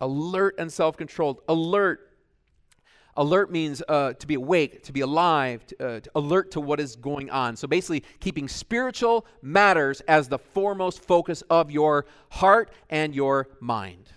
alert 0.00 0.56
and 0.58 0.72
self 0.72 0.96
controlled. 0.96 1.40
Alert. 1.48 2.09
Alert 3.16 3.50
means 3.50 3.82
uh, 3.88 4.12
to 4.14 4.26
be 4.26 4.34
awake, 4.34 4.82
to 4.84 4.92
be 4.92 5.00
alive, 5.00 5.66
to, 5.66 5.86
uh, 5.86 6.00
to 6.00 6.10
alert 6.14 6.52
to 6.52 6.60
what 6.60 6.78
is 6.78 6.96
going 6.96 7.28
on. 7.30 7.56
So 7.56 7.66
basically, 7.66 8.04
keeping 8.20 8.48
spiritual 8.48 9.26
matters 9.42 10.00
as 10.02 10.28
the 10.28 10.38
foremost 10.38 11.02
focus 11.02 11.42
of 11.50 11.70
your 11.70 12.06
heart 12.30 12.70
and 12.88 13.14
your 13.14 13.48
mind. 13.60 14.12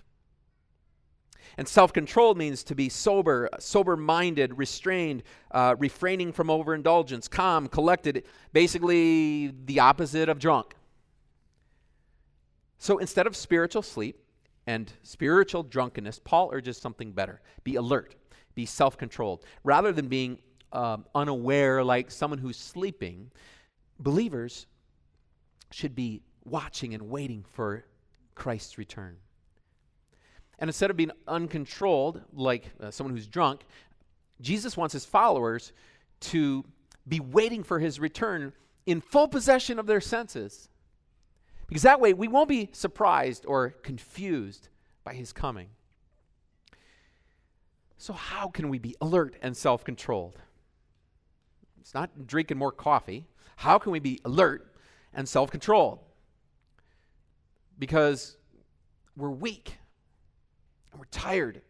And 1.57 1.67
self 1.67 1.93
control 1.93 2.35
means 2.35 2.63
to 2.65 2.75
be 2.75 2.89
sober, 2.89 3.50
sober 3.59 3.95
minded, 3.97 4.57
restrained, 4.57 5.23
uh, 5.51 5.75
refraining 5.77 6.31
from 6.31 6.50
overindulgence, 6.50 7.27
calm, 7.27 7.67
collected, 7.67 8.23
basically 8.53 9.53
the 9.65 9.79
opposite 9.79 10.29
of 10.29 10.39
drunk. 10.39 10.75
So 12.77 12.97
instead 12.97 13.27
of 13.27 13.35
spiritual 13.35 13.81
sleep, 13.81 14.19
and 14.65 14.91
spiritual 15.03 15.63
drunkenness, 15.63 16.19
Paul 16.23 16.50
urges 16.53 16.77
something 16.77 17.12
better 17.12 17.41
be 17.63 17.75
alert, 17.75 18.15
be 18.55 18.65
self 18.65 18.98
controlled. 18.98 19.43
Rather 19.63 19.91
than 19.91 20.07
being 20.07 20.38
um, 20.72 21.05
unaware 21.13 21.83
like 21.83 22.12
someone 22.12 22.39
who's 22.39 22.57
sleeping, 22.57 23.31
believers 24.00 24.65
should 25.72 25.95
be 25.95 26.22
watching 26.45 26.93
and 26.93 27.10
waiting 27.10 27.43
for 27.51 27.86
Christ's 28.36 28.77
return. 28.77 29.17
And 30.60 30.69
instead 30.69 30.89
of 30.89 30.98
being 30.98 31.12
uncontrolled 31.27 32.22
like 32.33 32.69
uh, 32.79 32.91
someone 32.91 33.15
who's 33.15 33.27
drunk, 33.27 33.62
Jesus 34.41 34.77
wants 34.77 34.93
his 34.93 35.05
followers 35.05 35.74
to 36.22 36.63
be 37.07 37.19
waiting 37.19 37.63
for 37.63 37.79
his 37.79 38.00
return 38.00 38.53
in 38.86 39.01
full 39.01 39.27
possession 39.27 39.79
of 39.79 39.88
their 39.88 40.01
senses. 40.01 40.69
Because 41.67 41.83
that 41.83 42.00
way 42.00 42.13
we 42.13 42.27
won't 42.27 42.50
be 42.50 42.69
surprised 42.72 43.45
or 43.48 43.72
confused 43.81 44.69
by 45.03 45.13
his 45.13 45.33
coming. 45.33 45.69
So, 48.03 48.12
how 48.12 48.50
can 48.50 48.67
we 48.67 48.79
be 48.79 48.98
alert 49.00 49.38
and 49.41 49.55
self 49.55 49.86
controlled? 49.86 50.36
It's 51.79 51.93
not 51.93 52.27
drinking 52.27 52.57
more 52.57 52.74
coffee. 52.74 53.27
How 53.55 53.79
can 53.79 53.93
we 53.93 54.00
be 54.00 54.19
alert 54.25 54.75
and 55.13 55.25
self 55.25 55.50
controlled? 55.51 56.00
Because 57.79 58.36
we're 59.15 59.29
weak 59.29 59.77
and 60.91 61.00
we're 61.00 61.07
tired. 61.12 61.62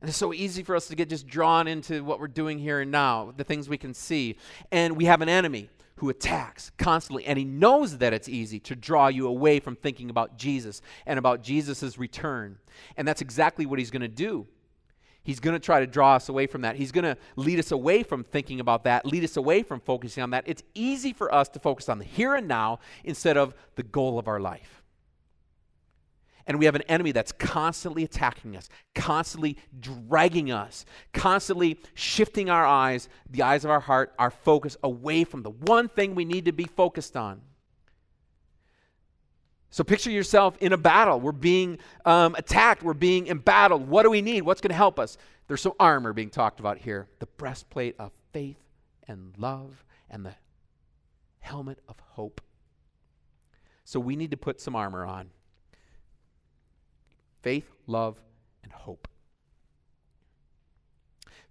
And 0.00 0.08
it's 0.08 0.16
so 0.16 0.32
easy 0.32 0.62
for 0.62 0.74
us 0.74 0.88
to 0.88 0.94
get 0.94 1.10
just 1.10 1.26
drawn 1.26 1.68
into 1.68 2.02
what 2.02 2.20
we're 2.20 2.26
doing 2.26 2.58
here 2.58 2.80
and 2.80 2.90
now, 2.90 3.34
the 3.36 3.44
things 3.44 3.68
we 3.68 3.76
can 3.76 3.92
see. 3.92 4.38
And 4.72 4.96
we 4.96 5.04
have 5.04 5.20
an 5.20 5.28
enemy 5.28 5.68
who 5.96 6.08
attacks 6.08 6.72
constantly, 6.78 7.26
and 7.26 7.38
he 7.38 7.44
knows 7.44 7.98
that 7.98 8.14
it's 8.14 8.30
easy 8.30 8.60
to 8.60 8.74
draw 8.74 9.08
you 9.08 9.26
away 9.26 9.60
from 9.60 9.76
thinking 9.76 10.08
about 10.08 10.38
Jesus 10.38 10.80
and 11.04 11.18
about 11.18 11.42
Jesus' 11.42 11.98
return. 11.98 12.56
And 12.96 13.06
that's 13.06 13.20
exactly 13.20 13.66
what 13.66 13.78
he's 13.78 13.90
going 13.90 14.00
to 14.00 14.08
do. 14.08 14.46
He's 15.24 15.40
going 15.40 15.54
to 15.54 15.60
try 15.60 15.80
to 15.80 15.86
draw 15.86 16.14
us 16.14 16.28
away 16.28 16.46
from 16.46 16.60
that. 16.60 16.76
He's 16.76 16.92
going 16.92 17.04
to 17.04 17.16
lead 17.34 17.58
us 17.58 17.72
away 17.72 18.02
from 18.02 18.24
thinking 18.24 18.60
about 18.60 18.84
that, 18.84 19.06
lead 19.06 19.24
us 19.24 19.36
away 19.36 19.62
from 19.62 19.80
focusing 19.80 20.22
on 20.22 20.30
that. 20.30 20.44
It's 20.46 20.62
easy 20.74 21.14
for 21.14 21.34
us 21.34 21.48
to 21.50 21.58
focus 21.58 21.88
on 21.88 21.98
the 21.98 22.04
here 22.04 22.34
and 22.34 22.46
now 22.46 22.78
instead 23.02 23.38
of 23.38 23.54
the 23.76 23.82
goal 23.82 24.18
of 24.18 24.28
our 24.28 24.38
life. 24.38 24.82
And 26.46 26.58
we 26.58 26.66
have 26.66 26.74
an 26.74 26.82
enemy 26.82 27.12
that's 27.12 27.32
constantly 27.32 28.04
attacking 28.04 28.54
us, 28.54 28.68
constantly 28.94 29.56
dragging 29.80 30.52
us, 30.52 30.84
constantly 31.14 31.78
shifting 31.94 32.50
our 32.50 32.66
eyes, 32.66 33.08
the 33.30 33.42
eyes 33.42 33.64
of 33.64 33.70
our 33.70 33.80
heart, 33.80 34.12
our 34.18 34.30
focus 34.30 34.76
away 34.82 35.24
from 35.24 35.42
the 35.42 35.50
one 35.50 35.88
thing 35.88 36.14
we 36.14 36.26
need 36.26 36.44
to 36.44 36.52
be 36.52 36.64
focused 36.64 37.16
on. 37.16 37.40
So 39.74 39.82
picture 39.82 40.12
yourself 40.12 40.56
in 40.60 40.72
a 40.72 40.76
battle. 40.76 41.18
We're 41.18 41.32
being 41.32 41.80
um, 42.04 42.36
attacked, 42.36 42.84
we're 42.84 42.94
being 42.94 43.26
embattled. 43.26 43.88
What 43.88 44.04
do 44.04 44.10
we 44.10 44.22
need? 44.22 44.42
What's 44.42 44.60
going 44.60 44.68
to 44.70 44.76
help 44.76 45.00
us? 45.00 45.18
There's 45.48 45.62
some 45.62 45.72
armor 45.80 46.12
being 46.12 46.30
talked 46.30 46.60
about 46.60 46.78
here 46.78 47.08
the 47.18 47.26
breastplate 47.26 47.96
of 47.98 48.12
faith 48.32 48.62
and 49.08 49.34
love, 49.36 49.84
and 50.08 50.24
the 50.24 50.36
helmet 51.40 51.80
of 51.88 51.96
hope. 52.10 52.40
So 53.84 53.98
we 53.98 54.14
need 54.14 54.30
to 54.30 54.36
put 54.36 54.60
some 54.60 54.76
armor 54.76 55.04
on 55.04 55.30
faith, 57.42 57.68
love, 57.88 58.16
and 58.62 58.70
hope. 58.70 59.08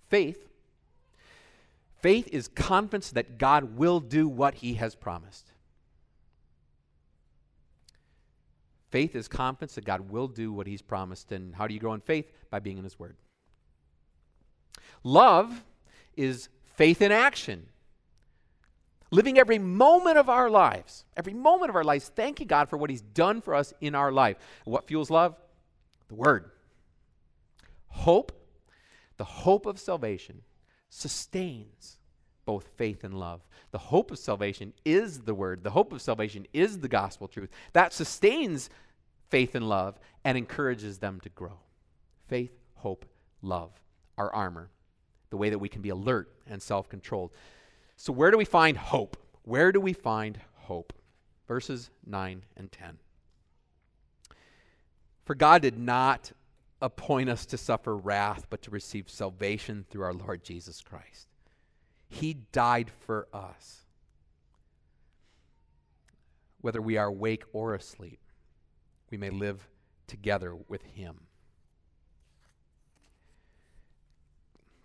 Faith 0.07 0.47
faith 2.01 2.29
is 2.31 2.47
confidence 2.47 3.11
that 3.11 3.37
God 3.37 3.75
will 3.75 3.99
do 3.99 4.29
what 4.29 4.53
he 4.53 4.75
has 4.75 4.95
promised. 4.95 5.52
Faith 8.93 9.15
is 9.15 9.27
confidence 9.27 9.73
that 9.73 9.85
God 9.85 10.11
will 10.11 10.27
do 10.27 10.53
what 10.53 10.67
he's 10.67 10.83
promised. 10.83 11.31
And 11.31 11.55
how 11.55 11.65
do 11.65 11.73
you 11.73 11.79
grow 11.79 11.95
in 11.95 11.99
faith? 11.99 12.31
By 12.51 12.59
being 12.59 12.77
in 12.77 12.83
his 12.83 12.99
word. 12.99 13.15
Love 15.03 15.63
is 16.15 16.47
faith 16.75 17.01
in 17.01 17.11
action. 17.11 17.65
Living 19.09 19.39
every 19.39 19.57
moment 19.57 20.19
of 20.19 20.29
our 20.29 20.47
lives, 20.47 21.05
every 21.17 21.33
moment 21.33 21.71
of 21.71 21.75
our 21.75 21.83
lives, 21.83 22.07
thanking 22.09 22.45
God 22.45 22.69
for 22.69 22.77
what 22.77 22.91
he's 22.91 23.01
done 23.01 23.41
for 23.41 23.55
us 23.55 23.73
in 23.81 23.95
our 23.95 24.11
life. 24.11 24.37
What 24.63 24.85
fuels 24.85 25.09
love? 25.09 25.35
The 26.09 26.13
Word. 26.13 26.51
Hope, 27.87 28.31
the 29.17 29.23
hope 29.23 29.65
of 29.65 29.79
salvation, 29.79 30.43
sustains 30.91 31.97
both 32.45 32.67
faith 32.75 33.03
and 33.03 33.19
love. 33.19 33.41
The 33.71 33.77
hope 33.77 34.11
of 34.11 34.19
salvation 34.19 34.73
is 34.85 35.21
the 35.21 35.33
Word, 35.33 35.63
the 35.63 35.71
hope 35.71 35.93
of 35.93 36.01
salvation 36.01 36.45
is 36.53 36.79
the 36.79 36.87
gospel 36.87 37.27
truth. 37.27 37.49
That 37.73 37.93
sustains 37.93 38.69
faith 39.29 39.55
and 39.55 39.67
love 39.67 39.99
and 40.23 40.37
encourages 40.37 40.99
them 40.99 41.19
to 41.21 41.29
grow. 41.29 41.59
Faith, 42.27 42.51
hope, 42.75 43.05
love, 43.41 43.71
our 44.17 44.33
armor, 44.33 44.69
the 45.29 45.37
way 45.37 45.49
that 45.49 45.59
we 45.59 45.69
can 45.69 45.81
be 45.81 45.89
alert 45.89 46.31
and 46.47 46.61
self 46.61 46.89
controlled. 46.89 47.31
So, 47.95 48.13
where 48.13 48.31
do 48.31 48.37
we 48.37 48.45
find 48.45 48.77
hope? 48.77 49.17
Where 49.43 49.71
do 49.71 49.79
we 49.79 49.93
find 49.93 50.39
hope? 50.55 50.93
Verses 51.47 51.89
9 52.05 52.43
and 52.55 52.71
10. 52.71 52.97
For 55.25 55.35
God 55.35 55.61
did 55.61 55.77
not 55.77 56.31
appoint 56.81 57.29
us 57.29 57.45
to 57.47 57.57
suffer 57.57 57.95
wrath, 57.95 58.45
but 58.49 58.61
to 58.63 58.71
receive 58.71 59.09
salvation 59.09 59.85
through 59.89 60.03
our 60.03 60.13
Lord 60.13 60.43
Jesus 60.43 60.81
Christ. 60.81 61.27
He 62.13 62.35
died 62.51 62.91
for 63.07 63.27
us. 63.33 63.81
Whether 66.61 66.79
we 66.79 66.95
are 66.95 67.07
awake 67.07 67.43
or 67.53 67.73
asleep, 67.73 68.19
we 69.09 69.17
may 69.17 69.31
live 69.31 69.67
together 70.05 70.55
with 70.55 70.83
Him. 70.83 71.21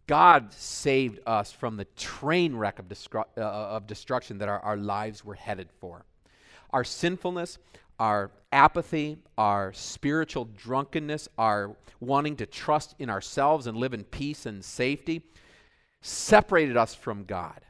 God 0.07 0.55
saved 0.55 1.21
us 1.27 1.53
from 1.53 1.77
the 1.77 1.85
train 1.97 2.57
wreck 2.57 2.79
of, 2.79 2.89
destru- 2.89 3.27
uh, 3.37 3.41
of 3.41 3.87
destruction 3.87 4.39
that 4.39 4.49
our, 4.49 4.61
our 4.61 4.79
lives 4.79 5.23
were 5.23 5.35
headed 5.35 5.69
for. 5.71 6.07
Our 6.71 6.83
sinfulness, 6.83 7.59
our 8.01 8.31
apathy, 8.53 9.19
our 9.37 9.75
spiritual 9.75 10.47
drunkenness, 10.57 11.29
our 11.37 11.77
wanting 12.01 12.37
to 12.37 12.47
trust 12.47 12.95
in 12.99 13.11
ourselves 13.11 13.67
and 13.67 13.77
live 13.77 13.93
in 13.93 14.05
peace 14.05 14.47
and 14.47 14.65
safety 14.65 15.23
separated 16.01 16.77
us 16.77 16.95
from 16.95 17.25
God 17.25 17.61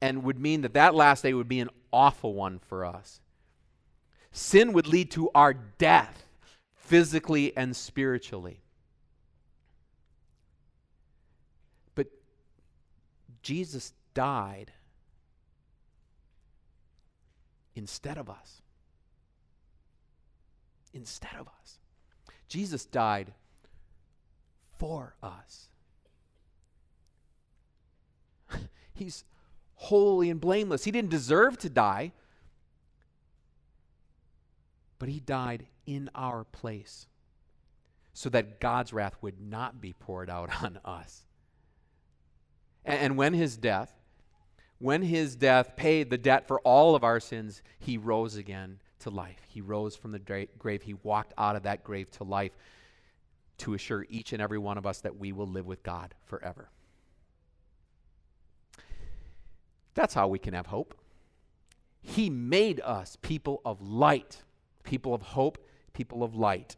and 0.00 0.22
would 0.24 0.38
mean 0.38 0.62
that 0.62 0.74
that 0.74 0.94
last 0.94 1.22
day 1.22 1.34
would 1.34 1.48
be 1.48 1.60
an 1.60 1.70
awful 1.92 2.34
one 2.34 2.58
for 2.58 2.84
us. 2.84 3.20
Sin 4.32 4.72
would 4.72 4.86
lead 4.86 5.10
to 5.12 5.30
our 5.34 5.54
death 5.54 6.26
physically 6.74 7.56
and 7.56 7.74
spiritually. 7.74 8.60
But 11.94 12.08
Jesus 13.42 13.92
died 14.14 14.72
instead 17.76 18.18
of 18.18 18.28
us 18.28 18.62
instead 20.94 21.34
of 21.38 21.48
us. 21.48 21.78
Jesus 22.48 22.86
died 22.86 23.34
for 24.78 25.16
us. 25.22 25.68
He's 28.94 29.24
holy 29.74 30.30
and 30.30 30.40
blameless. 30.40 30.84
He 30.84 30.90
didn't 30.90 31.10
deserve 31.10 31.58
to 31.58 31.68
die, 31.68 32.12
but 34.98 35.08
he 35.08 35.20
died 35.20 35.66
in 35.86 36.10
our 36.14 36.44
place 36.44 37.06
so 38.12 38.28
that 38.30 38.60
God's 38.60 38.92
wrath 38.92 39.16
would 39.20 39.40
not 39.40 39.80
be 39.80 39.92
poured 39.92 40.30
out 40.30 40.50
on 40.62 40.78
us. 40.84 41.26
And, 42.84 43.00
and 43.00 43.16
when 43.16 43.34
his 43.34 43.56
death, 43.56 43.92
when 44.78 45.02
his 45.02 45.36
death 45.36 45.76
paid 45.76 46.10
the 46.10 46.18
debt 46.18 46.46
for 46.46 46.60
all 46.60 46.94
of 46.94 47.04
our 47.04 47.20
sins, 47.20 47.62
he 47.78 47.98
rose 47.98 48.36
again 48.36 48.80
to 49.00 49.10
life. 49.10 49.40
He 49.48 49.60
rose 49.60 49.96
from 49.96 50.12
the 50.12 50.46
grave. 50.58 50.82
He 50.82 50.94
walked 50.94 51.34
out 51.36 51.56
of 51.56 51.64
that 51.64 51.84
grave 51.84 52.10
to 52.12 52.24
life 52.24 52.52
to 53.58 53.74
assure 53.74 54.06
each 54.08 54.32
and 54.32 54.42
every 54.42 54.58
one 54.58 54.78
of 54.78 54.86
us 54.86 55.00
that 55.00 55.18
we 55.18 55.32
will 55.32 55.46
live 55.46 55.66
with 55.66 55.82
God 55.82 56.14
forever. 56.24 56.70
That's 59.94 60.14
how 60.14 60.28
we 60.28 60.38
can 60.38 60.54
have 60.54 60.66
hope. 60.66 60.94
He 62.02 62.28
made 62.28 62.80
us 62.80 63.16
people 63.22 63.62
of 63.64 63.80
light, 63.80 64.42
people 64.82 65.14
of 65.14 65.22
hope, 65.22 65.58
people 65.92 66.22
of 66.22 66.34
light. 66.34 66.76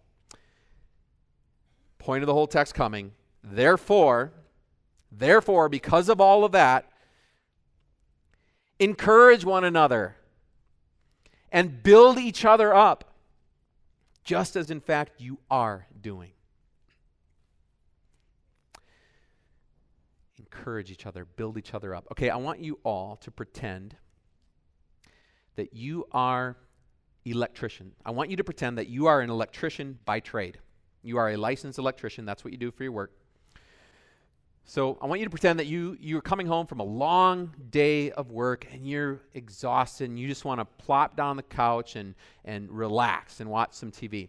Point 1.99 2.23
of 2.23 2.27
the 2.27 2.35
whole 2.35 2.47
text 2.47 2.75
coming. 2.75 3.13
Therefore, 3.43 4.33
therefore, 5.11 5.69
because 5.69 6.09
of 6.09 6.21
all 6.21 6.45
of 6.45 6.53
that, 6.53 6.91
encourage 8.79 9.45
one 9.45 9.65
another 9.65 10.17
and 11.51 11.83
build 11.83 12.19
each 12.19 12.45
other 12.45 12.75
up, 12.75 13.15
just 14.23 14.57
as 14.57 14.71
in 14.71 14.81
fact 14.81 15.21
you 15.21 15.39
are 15.51 15.87
doing. 16.01 16.33
Encourage 20.57 20.91
each 20.91 21.07
other, 21.07 21.25
build 21.25 21.59
each 21.59 21.75
other 21.75 21.95
up. 21.95 22.07
Okay, 22.13 22.31
I 22.31 22.37
want 22.37 22.61
you 22.61 22.79
all 22.83 23.17
to 23.17 23.31
pretend 23.31 23.97
that 25.57 25.75
you 25.75 26.07
are 26.13 26.57
electrician. 27.25 27.93
I 28.05 28.11
want 28.11 28.31
you 28.31 28.37
to 28.37 28.45
pretend 28.45 28.79
that 28.79 28.89
you 28.89 29.07
are 29.07 29.21
an 29.21 29.31
electrician 29.31 29.99
by 30.05 30.21
trade. 30.21 30.59
You 31.03 31.19
are 31.19 31.31
a 31.31 31.37
licensed 31.37 31.79
electrician. 31.79 32.25
That's 32.25 32.45
what 32.45 32.53
you 32.53 32.59
do 32.59 32.71
for 32.71 32.83
your 32.83 32.93
work. 32.93 33.13
So 34.65 34.99
I 35.01 35.07
want 35.07 35.21
you 35.21 35.27
to 35.27 35.31
pretend 35.31 35.61
that 35.61 35.67
you 35.67 35.97
you're 36.01 36.21
coming 36.21 36.47
home 36.47 36.67
from 36.67 36.81
a 36.81 36.85
long 36.85 37.53
day 37.71 38.11
of 38.11 38.33
work 38.33 38.67
and 38.73 38.85
you're 38.85 39.21
exhausted 39.33 40.11
and 40.11 40.19
you 40.19 40.27
just 40.27 40.45
want 40.45 40.61
to 40.61 40.65
plop 40.85 41.17
down 41.17 41.37
the 41.37 41.45
couch 41.45 41.95
and 41.95 42.17
and 42.45 42.69
relax 42.71 43.39
and 43.39 43.49
watch 43.49 43.75
some 43.75 43.93
TV. 43.93 44.29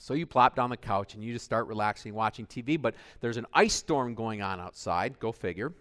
So 0.00 0.14
you 0.14 0.24
plop 0.24 0.56
down 0.56 0.70
the 0.70 0.78
couch 0.78 1.12
and 1.12 1.22
you 1.22 1.34
just 1.34 1.44
start 1.44 1.66
relaxing, 1.66 2.14
watching 2.14 2.46
TV, 2.46 2.80
but 2.80 2.94
there's 3.20 3.36
an 3.36 3.44
ice 3.52 3.74
storm 3.74 4.14
going 4.14 4.40
on 4.40 4.58
outside, 4.58 5.20
go 5.20 5.30
figure. 5.30 5.74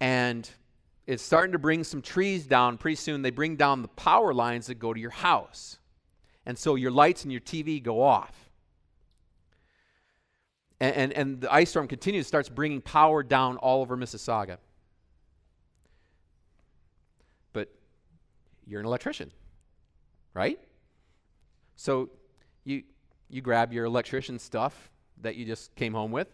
And 0.00 0.50
it's 1.06 1.22
starting 1.22 1.52
to 1.52 1.58
bring 1.58 1.84
some 1.84 2.02
trees 2.02 2.44
down. 2.44 2.76
Pretty 2.76 2.96
soon 2.96 3.22
they 3.22 3.30
bring 3.30 3.54
down 3.54 3.82
the 3.82 3.88
power 3.88 4.34
lines 4.34 4.66
that 4.66 4.80
go 4.80 4.92
to 4.92 4.98
your 4.98 5.10
house. 5.10 5.78
And 6.44 6.58
so 6.58 6.74
your 6.74 6.90
lights 6.90 7.22
and 7.22 7.30
your 7.30 7.40
TV 7.40 7.80
go 7.80 8.02
off. 8.02 8.50
And, 10.80 10.96
and, 10.96 11.12
and 11.12 11.40
the 11.40 11.54
ice 11.54 11.70
storm 11.70 11.86
continues, 11.86 12.26
starts 12.26 12.48
bringing 12.48 12.80
power 12.80 13.22
down 13.22 13.58
all 13.58 13.80
over 13.80 13.96
Mississauga. 13.96 14.56
But 17.52 17.68
you're 18.66 18.80
an 18.80 18.86
electrician, 18.86 19.30
right? 20.34 20.58
So 21.76 22.10
you 23.30 23.40
grab 23.40 23.72
your 23.72 23.84
electrician 23.84 24.38
stuff 24.38 24.90
that 25.22 25.36
you 25.36 25.44
just 25.44 25.74
came 25.76 25.94
home 25.94 26.10
with, 26.10 26.28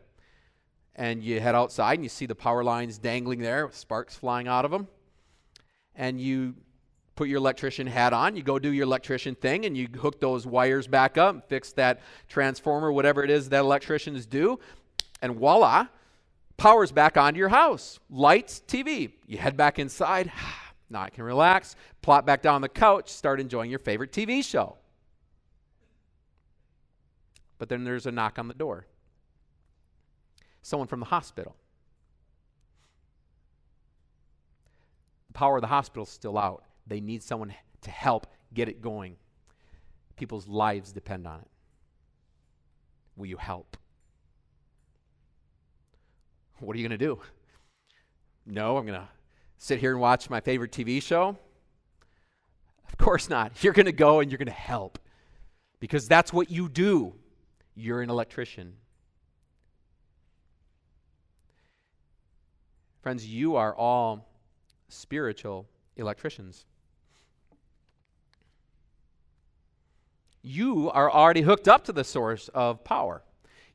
and 0.94 1.22
you 1.22 1.40
head 1.40 1.54
outside 1.54 1.94
and 1.94 2.02
you 2.02 2.08
see 2.08 2.26
the 2.26 2.34
power 2.34 2.64
lines 2.64 2.98
dangling 2.98 3.40
there, 3.40 3.66
with 3.66 3.76
sparks 3.76 4.16
flying 4.16 4.48
out 4.48 4.64
of 4.64 4.70
them. 4.70 4.88
And 5.94 6.20
you 6.20 6.54
put 7.14 7.28
your 7.28 7.38
electrician 7.38 7.86
hat 7.86 8.12
on, 8.12 8.36
you 8.36 8.42
go 8.42 8.58
do 8.58 8.72
your 8.72 8.84
electrician 8.84 9.34
thing, 9.34 9.64
and 9.64 9.76
you 9.76 9.88
hook 10.00 10.20
those 10.20 10.46
wires 10.46 10.86
back 10.86 11.18
up, 11.18 11.48
fix 11.48 11.72
that 11.72 12.00
transformer, 12.28 12.92
whatever 12.92 13.24
it 13.24 13.30
is 13.30 13.48
that 13.48 13.60
electricians 13.60 14.26
do, 14.26 14.58
and 15.22 15.34
voila, 15.34 15.86
power's 16.56 16.92
back 16.92 17.16
onto 17.16 17.38
your 17.38 17.48
house. 17.48 17.98
Lights, 18.10 18.62
TV. 18.66 19.12
You 19.26 19.38
head 19.38 19.56
back 19.56 19.78
inside. 19.78 20.32
Now 20.88 21.02
I 21.02 21.10
can 21.10 21.24
relax, 21.24 21.74
plop 22.00 22.24
back 22.26 22.42
down 22.42 22.54
on 22.54 22.60
the 22.60 22.68
couch, 22.68 23.08
start 23.10 23.40
enjoying 23.40 23.70
your 23.70 23.80
favorite 23.80 24.12
TV 24.12 24.44
show. 24.44 24.76
But 27.58 27.68
then 27.68 27.84
there's 27.84 28.06
a 28.06 28.12
knock 28.12 28.38
on 28.38 28.48
the 28.48 28.54
door. 28.54 28.86
Someone 30.62 30.88
from 30.88 31.00
the 31.00 31.06
hospital. 31.06 31.56
The 35.28 35.34
power 35.34 35.56
of 35.56 35.62
the 35.62 35.68
hospital's 35.68 36.10
still 36.10 36.36
out. 36.36 36.64
They 36.86 37.00
need 37.00 37.22
someone 37.22 37.54
to 37.82 37.90
help 37.90 38.26
get 38.52 38.68
it 38.68 38.82
going. 38.82 39.16
People's 40.16 40.48
lives 40.48 40.92
depend 40.92 41.26
on 41.26 41.40
it. 41.40 41.48
Will 43.16 43.26
you 43.26 43.36
help? 43.36 43.76
What 46.58 46.74
are 46.74 46.78
you 46.78 46.88
going 46.88 46.98
to 46.98 47.04
do? 47.04 47.20
No, 48.46 48.76
I'm 48.76 48.86
going 48.86 48.98
to 48.98 49.08
sit 49.58 49.78
here 49.80 49.92
and 49.92 50.00
watch 50.00 50.30
my 50.30 50.40
favorite 50.40 50.72
TV 50.72 51.02
show? 51.02 51.36
Of 52.88 52.98
course 52.98 53.28
not. 53.28 53.62
You're 53.62 53.72
going 53.72 53.86
to 53.86 53.92
go 53.92 54.20
and 54.20 54.30
you're 54.30 54.38
going 54.38 54.46
to 54.46 54.52
help 54.52 54.98
because 55.80 56.08
that's 56.08 56.32
what 56.32 56.50
you 56.50 56.68
do. 56.68 57.14
You're 57.76 58.00
an 58.00 58.10
electrician. 58.10 58.72
Friends, 63.02 63.26
you 63.26 63.54
are 63.56 63.74
all 63.74 64.26
spiritual 64.88 65.66
electricians. 65.96 66.64
You 70.42 70.90
are 70.90 71.10
already 71.10 71.42
hooked 71.42 71.68
up 71.68 71.84
to 71.84 71.92
the 71.92 72.02
source 72.02 72.48
of 72.54 72.82
power. 72.82 73.22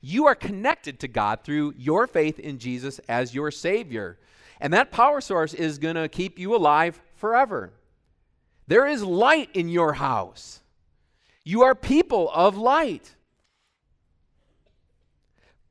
You 0.02 0.26
are 0.26 0.36
connected 0.36 1.00
to 1.02 1.08
God 1.08 1.44
through 1.44 1.76
your 1.78 2.08
faith 2.08 2.40
in 2.40 2.58
Jesus 2.58 3.00
as 3.08 3.36
your 3.36 3.52
Savior. 3.52 4.18
And 4.60 4.74
that 4.74 4.92
power 4.92 5.22
source 5.22 5.54
is 5.54 5.78
going 5.78 5.96
to 5.96 6.08
keep 6.08 6.40
you 6.40 6.56
alive 6.56 7.00
forever. 7.16 7.72
There 8.68 8.88
is 8.88 9.04
light 9.04 9.50
in 9.54 9.70
your 9.70 9.94
house. 9.94 10.62
You 11.44 11.62
are 11.64 11.76
people 11.76 12.32
of 12.34 12.58
light. 12.58 13.16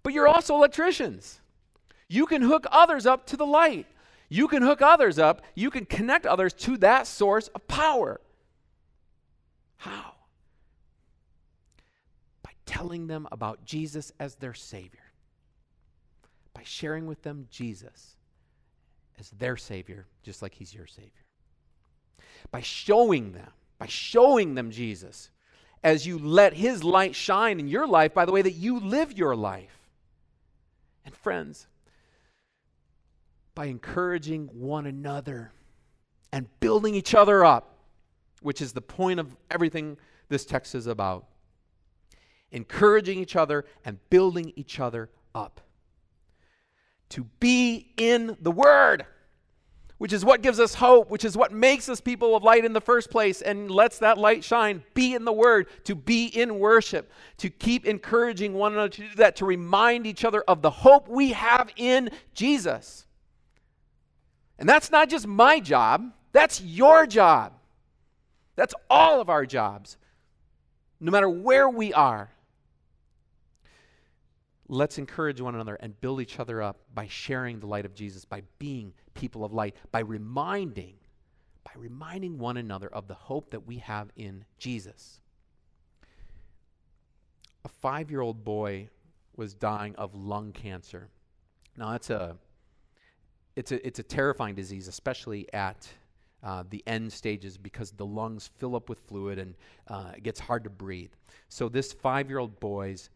But 0.03 0.13
you're 0.13 0.29
also 0.29 0.55
electricians. 0.55 1.41
You 2.09 2.27
can 2.27 2.43
hook 2.43 2.67
others 2.71 3.07
up 3.07 3.27
to 3.27 3.37
the 3.37 3.47
light. 3.47 3.87
You 4.29 4.49
can 4.49 4.63
hook 4.63 4.81
others 4.81 5.19
up. 5.19 5.43
You 5.55 5.71
can 5.71 5.85
connect 5.85 6.27
others 6.27 6.53
to 6.55 6.77
that 6.79 7.07
source 7.07 7.49
of 7.49 7.67
power. 7.69 8.21
How? 9.77 10.15
By 12.43 12.51
telling 12.65 13.07
them 13.07 13.27
about 13.33 13.65
Jesus 13.65 14.13
as 14.19 14.37
their 14.37 14.55
Savior. 14.55 15.01
By 16.55 16.63
sharing 16.65 17.07
with 17.07 17.23
them 17.23 17.47
Jesus 17.51 18.17
as 19.19 19.31
their 19.31 19.57
Savior, 19.57 20.07
just 20.23 20.43
like 20.43 20.55
He's 20.55 20.75
your 20.75 20.87
Savior. 20.87 21.11
By 22.51 22.61
showing 22.61 23.33
them, 23.33 23.51
by 23.79 23.87
showing 23.87 24.55
them 24.55 24.71
Jesus 24.71 25.31
as 25.83 26.07
you 26.07 26.19
let 26.19 26.55
His 26.55 26.85
light 26.85 27.15
shine 27.15 27.59
in 27.59 27.69
your 27.69 27.87
life 27.87 28.15
by 28.15 28.25
the 28.25 28.33
way 28.33 28.43
that 28.43 28.53
you 28.53 28.79
live 28.81 29.17
your 29.17 29.35
life. 29.35 29.80
And 31.05 31.15
friends, 31.15 31.67
by 33.55 33.67
encouraging 33.67 34.47
one 34.53 34.87
another 34.87 35.53
and 36.33 36.47
building 36.61 36.95
each 36.95 37.15
other 37.15 37.45
up, 37.45 37.79
which 38.43 38.61
is 38.61 38.73
the 38.73 38.81
point 38.81 39.21
of 39.21 39.37
everything 39.51 39.99
this 40.29 40.45
text 40.45 40.75
is 40.75 40.87
about. 40.87 41.27
Encouraging 42.53 43.19
each 43.19 43.37
other 43.37 43.65
and 43.85 43.99
building 44.11 44.53
each 44.57 44.81
other 44.81 45.11
up. 45.35 45.61
To 47.11 47.25
be 47.39 47.93
in 47.97 48.37
the 48.41 48.51
Word 48.51 49.05
which 50.01 50.15
is 50.15 50.25
what 50.25 50.41
gives 50.41 50.59
us 50.59 50.73
hope, 50.73 51.11
which 51.11 51.27
is 51.27 51.37
what 51.37 51.53
makes 51.53 51.87
us 51.87 52.01
people 52.01 52.35
of 52.35 52.43
light 52.43 52.65
in 52.65 52.73
the 52.73 52.81
first 52.81 53.11
place 53.11 53.43
and 53.43 53.71
lets 53.71 53.99
that 53.99 54.17
light 54.17 54.43
shine. 54.43 54.83
Be 54.95 55.15
in 55.15 55.27
the 55.27 55.33
Word, 55.33 55.67
to 55.85 55.95
be 55.95 56.25
in 56.29 56.59
worship, 56.59 57.13
to 57.37 57.51
keep 57.51 57.85
encouraging 57.85 58.55
one 58.55 58.73
another 58.73 58.89
to 58.89 59.03
do 59.03 59.15
that, 59.17 59.37
to 59.37 59.45
remind 59.45 60.07
each 60.07 60.25
other 60.25 60.41
of 60.49 60.63
the 60.63 60.71
hope 60.71 61.07
we 61.07 61.33
have 61.33 61.69
in 61.77 62.09
Jesus. 62.33 63.05
And 64.59 64.67
that's 64.67 64.91
not 64.91 65.11
just 65.11 65.27
my 65.27 65.61
job, 65.61 66.11
that's 66.33 66.63
your 66.63 67.07
job. 67.07 67.53
That's 68.57 68.73
all 68.89 69.21
of 69.21 69.29
our 69.29 69.45
jobs, 69.45 69.99
no 70.99 71.13
matter 71.13 71.29
where 71.29 71.69
we 71.69 71.93
are. 71.93 72.31
Let's 74.67 74.97
encourage 74.97 75.43
one 75.43 75.55
another 75.55 75.75
and 75.75 76.01
build 76.01 76.23
each 76.23 76.41
other 76.41 76.63
up 76.63 76.79
by 76.95 77.07
sharing 77.07 77.61
the 77.61 77.67
light 77.67 77.85
of 77.85 77.95
Jesus, 77.95 78.25
by 78.25 78.45
being 78.59 78.95
people 79.15 79.45
of 79.45 79.53
light, 79.53 79.77
by 79.91 80.01
reminding, 80.01 80.95
by 81.65 81.73
reminding 81.77 82.39
one 82.39 82.57
another 82.57 82.89
of 82.89 83.09
the 83.09 83.15
hope 83.15 83.51
that 83.51 83.67
we 83.67 83.79
have 83.79 84.11
in 84.17 84.45
Jesus. 84.59 85.21
A 87.65 87.69
five 87.69 88.11
year 88.11 88.21
old 88.21 88.45
boy 88.45 88.89
was 89.37 89.55
dying 89.55 89.95
of 89.97 90.15
lung 90.15 90.53
cancer. 90.53 91.09
Now, 91.77 91.93
that's 91.93 92.11
a, 92.11 92.37
it's 93.57 93.73
a, 93.73 93.87
it's 93.87 93.99
a 93.99 94.03
terrifying 94.03 94.55
disease, 94.55 94.89
especially 94.89 95.53
at 95.53 95.89
uh, 96.43 96.65
the 96.69 96.83
end 96.87 97.13
stages 97.13 97.59
because 97.59 97.91
the 97.93 98.07
lungs 98.07 98.51
fill 98.59 98.75
up 98.75 98.89
with 98.89 98.99
fluid 99.01 99.39
and 99.39 99.55
uh, 99.89 100.13
it 100.17 100.23
gets 100.23 100.41
hard 100.41 100.65
to 100.65 100.71
breathe. 100.71 101.13
So, 101.49 101.69
this 101.69 101.93
five 101.93 102.29
year 102.29 102.39
old 102.39 102.59
boy's 102.61 103.11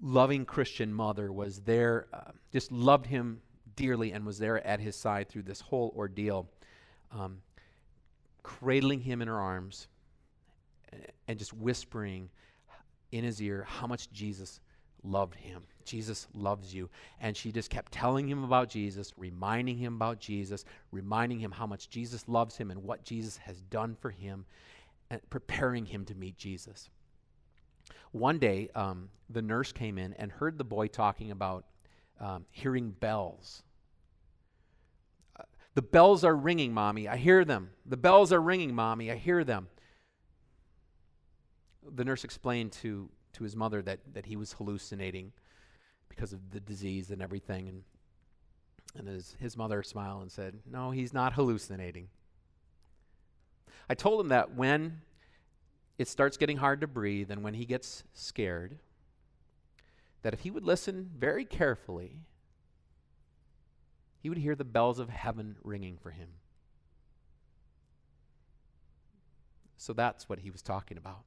loving 0.00 0.44
Christian 0.44 0.92
mother 0.92 1.32
was 1.32 1.60
there, 1.60 2.06
uh, 2.12 2.32
just 2.52 2.72
loved 2.72 3.06
him 3.06 3.40
dearly, 3.76 4.12
and 4.12 4.24
was 4.24 4.38
there 4.38 4.64
at 4.66 4.80
his 4.80 4.96
side 4.96 5.28
through 5.28 5.42
this 5.42 5.60
whole 5.60 5.92
ordeal, 5.96 6.48
um, 7.10 7.38
cradling 8.42 9.00
him 9.00 9.22
in 9.22 9.28
her 9.28 9.40
arms 9.40 9.88
and 11.28 11.38
just 11.38 11.52
whispering 11.52 12.28
in 13.12 13.24
his 13.24 13.40
ear 13.40 13.64
how 13.68 13.86
much 13.86 14.10
Jesus 14.12 14.60
loved 15.04 15.34
him. 15.34 15.62
Jesus 15.84 16.28
loves 16.34 16.74
you. 16.74 16.88
And 17.20 17.36
she 17.36 17.52
just 17.52 17.70
kept 17.70 17.92
telling 17.92 18.28
him 18.28 18.44
about 18.44 18.68
Jesus, 18.68 19.12
reminding 19.16 19.76
him 19.76 19.94
about 19.94 20.20
Jesus, 20.20 20.64
reminding 20.90 21.38
him 21.38 21.50
how 21.50 21.66
much 21.66 21.90
Jesus 21.90 22.28
loves 22.28 22.56
him 22.56 22.70
and 22.70 22.82
what 22.82 23.04
Jesus 23.04 23.36
has 23.38 23.60
done 23.62 23.96
for 24.00 24.10
him, 24.10 24.44
and 25.10 25.20
preparing 25.30 25.86
him 25.86 26.04
to 26.06 26.14
meet 26.14 26.36
Jesus. 26.36 26.88
One 28.12 28.38
day, 28.38 28.68
um, 28.74 29.08
the 29.28 29.42
nurse 29.42 29.72
came 29.72 29.98
in 29.98 30.12
and 30.14 30.30
heard 30.30 30.58
the 30.58 30.64
boy 30.64 30.86
talking 30.86 31.30
about 31.30 31.64
um, 32.20 32.46
hearing 32.50 32.90
bells. 32.90 33.62
Uh, 35.38 35.44
the 35.74 35.82
bells 35.82 36.24
are 36.24 36.36
ringing, 36.36 36.72
mommy. 36.72 37.08
I 37.08 37.16
hear 37.16 37.44
them. 37.44 37.70
The 37.86 37.96
bells 37.96 38.32
are 38.32 38.40
ringing, 38.40 38.74
mommy. 38.74 39.10
I 39.10 39.16
hear 39.16 39.44
them. 39.44 39.68
The 41.90 42.04
nurse 42.04 42.24
explained 42.24 42.72
to 42.72 43.10
to 43.34 43.44
his 43.44 43.56
mother 43.56 43.82
that, 43.82 44.00
that 44.12 44.26
he 44.26 44.36
was 44.36 44.52
hallucinating 44.52 45.32
because 46.08 46.32
of 46.32 46.50
the 46.50 46.60
disease 46.60 47.10
and 47.10 47.22
everything. 47.22 47.68
And, 47.68 47.82
and 48.96 49.08
his, 49.08 49.36
his 49.40 49.56
mother 49.56 49.82
smiled 49.82 50.22
and 50.22 50.30
said, 50.30 50.58
No, 50.70 50.90
he's 50.90 51.12
not 51.12 51.32
hallucinating. 51.32 52.08
I 53.88 53.94
told 53.94 54.20
him 54.20 54.28
that 54.28 54.54
when 54.54 55.00
it 55.98 56.08
starts 56.08 56.36
getting 56.36 56.58
hard 56.58 56.80
to 56.82 56.86
breathe 56.86 57.30
and 57.30 57.42
when 57.42 57.54
he 57.54 57.64
gets 57.64 58.04
scared, 58.12 58.78
that 60.22 60.32
if 60.32 60.40
he 60.40 60.50
would 60.50 60.64
listen 60.64 61.10
very 61.16 61.44
carefully, 61.44 62.20
he 64.20 64.28
would 64.28 64.38
hear 64.38 64.54
the 64.54 64.64
bells 64.64 64.98
of 64.98 65.08
heaven 65.08 65.56
ringing 65.62 65.98
for 66.00 66.10
him. 66.10 66.28
So 69.76 69.92
that's 69.92 70.28
what 70.28 70.38
he 70.38 70.50
was 70.50 70.62
talking 70.62 70.96
about. 70.96 71.24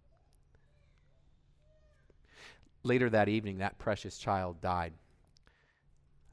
Later 2.83 3.09
that 3.09 3.27
evening, 3.27 3.57
that 3.57 3.77
precious 3.79 4.17
child 4.17 4.61
died. 4.61 4.93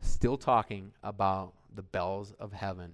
Still 0.00 0.36
talking 0.36 0.92
about 1.02 1.54
the 1.74 1.82
bells 1.82 2.32
of 2.38 2.52
heaven 2.52 2.92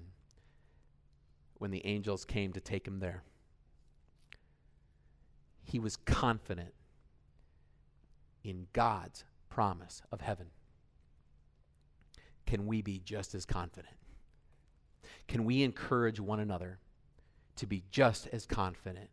when 1.59 1.71
the 1.71 1.85
angels 1.85 2.25
came 2.25 2.53
to 2.53 2.61
take 2.61 2.87
him 2.87 3.01
there. 3.01 3.23
He 5.65 5.79
was 5.79 5.97
confident 5.97 6.73
in 8.43 8.69
God's 8.73 9.25
promise 9.59 10.03
of 10.13 10.21
heaven. 10.21 10.47
Can 12.47 12.67
we 12.69 12.81
be 12.81 13.01
just 13.05 13.35
as 13.35 13.45
confident? 13.45 13.97
Can 15.27 15.45
we 15.45 15.63
encourage 15.63 16.21
one 16.21 16.39
another 16.39 16.79
to 17.57 17.67
be 17.67 17.83
just 17.91 18.29
as 18.29 18.47
confident 18.47 19.11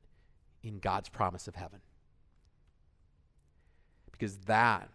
in 0.61 0.77
God's 0.77 1.09
promise 1.09 1.47
of 1.47 1.55
heaven? 1.55 1.81
because 4.17 4.37
that 4.45 4.89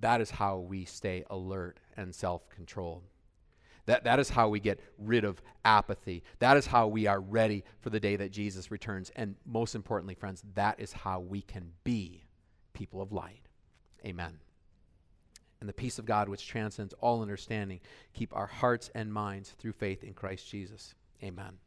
that 0.00 0.20
is 0.20 0.30
how 0.30 0.58
we 0.58 0.84
stay 0.84 1.24
alert 1.30 1.78
and 1.96 2.12
self-controlled. 2.12 3.04
That, 3.86 4.02
that 4.02 4.18
is 4.18 4.30
how 4.30 4.48
we 4.48 4.58
get 4.58 4.80
rid 4.98 5.24
of 5.24 5.40
apathy. 5.64 6.24
That 6.40 6.56
is 6.56 6.66
how 6.66 6.88
we 6.88 7.06
are 7.06 7.20
ready 7.20 7.62
for 7.80 7.90
the 7.90 8.00
day 8.00 8.16
that 8.16 8.32
Jesus 8.32 8.72
returns. 8.72 9.12
And 9.14 9.36
most 9.46 9.76
importantly, 9.76 10.16
friends, 10.16 10.42
that 10.54 10.80
is 10.80 10.92
how 10.92 11.20
we 11.20 11.42
can 11.42 11.70
be 11.84 12.24
people 12.72 13.00
of 13.00 13.12
light. 13.12 13.41
Amen. 14.04 14.38
And 15.60 15.68
the 15.68 15.72
peace 15.72 15.98
of 15.98 16.06
God, 16.06 16.28
which 16.28 16.46
transcends 16.46 16.92
all 17.00 17.22
understanding, 17.22 17.80
keep 18.14 18.34
our 18.34 18.46
hearts 18.46 18.90
and 18.94 19.12
minds 19.12 19.50
through 19.58 19.72
faith 19.72 20.02
in 20.02 20.12
Christ 20.12 20.48
Jesus. 20.48 20.94
Amen. 21.22 21.58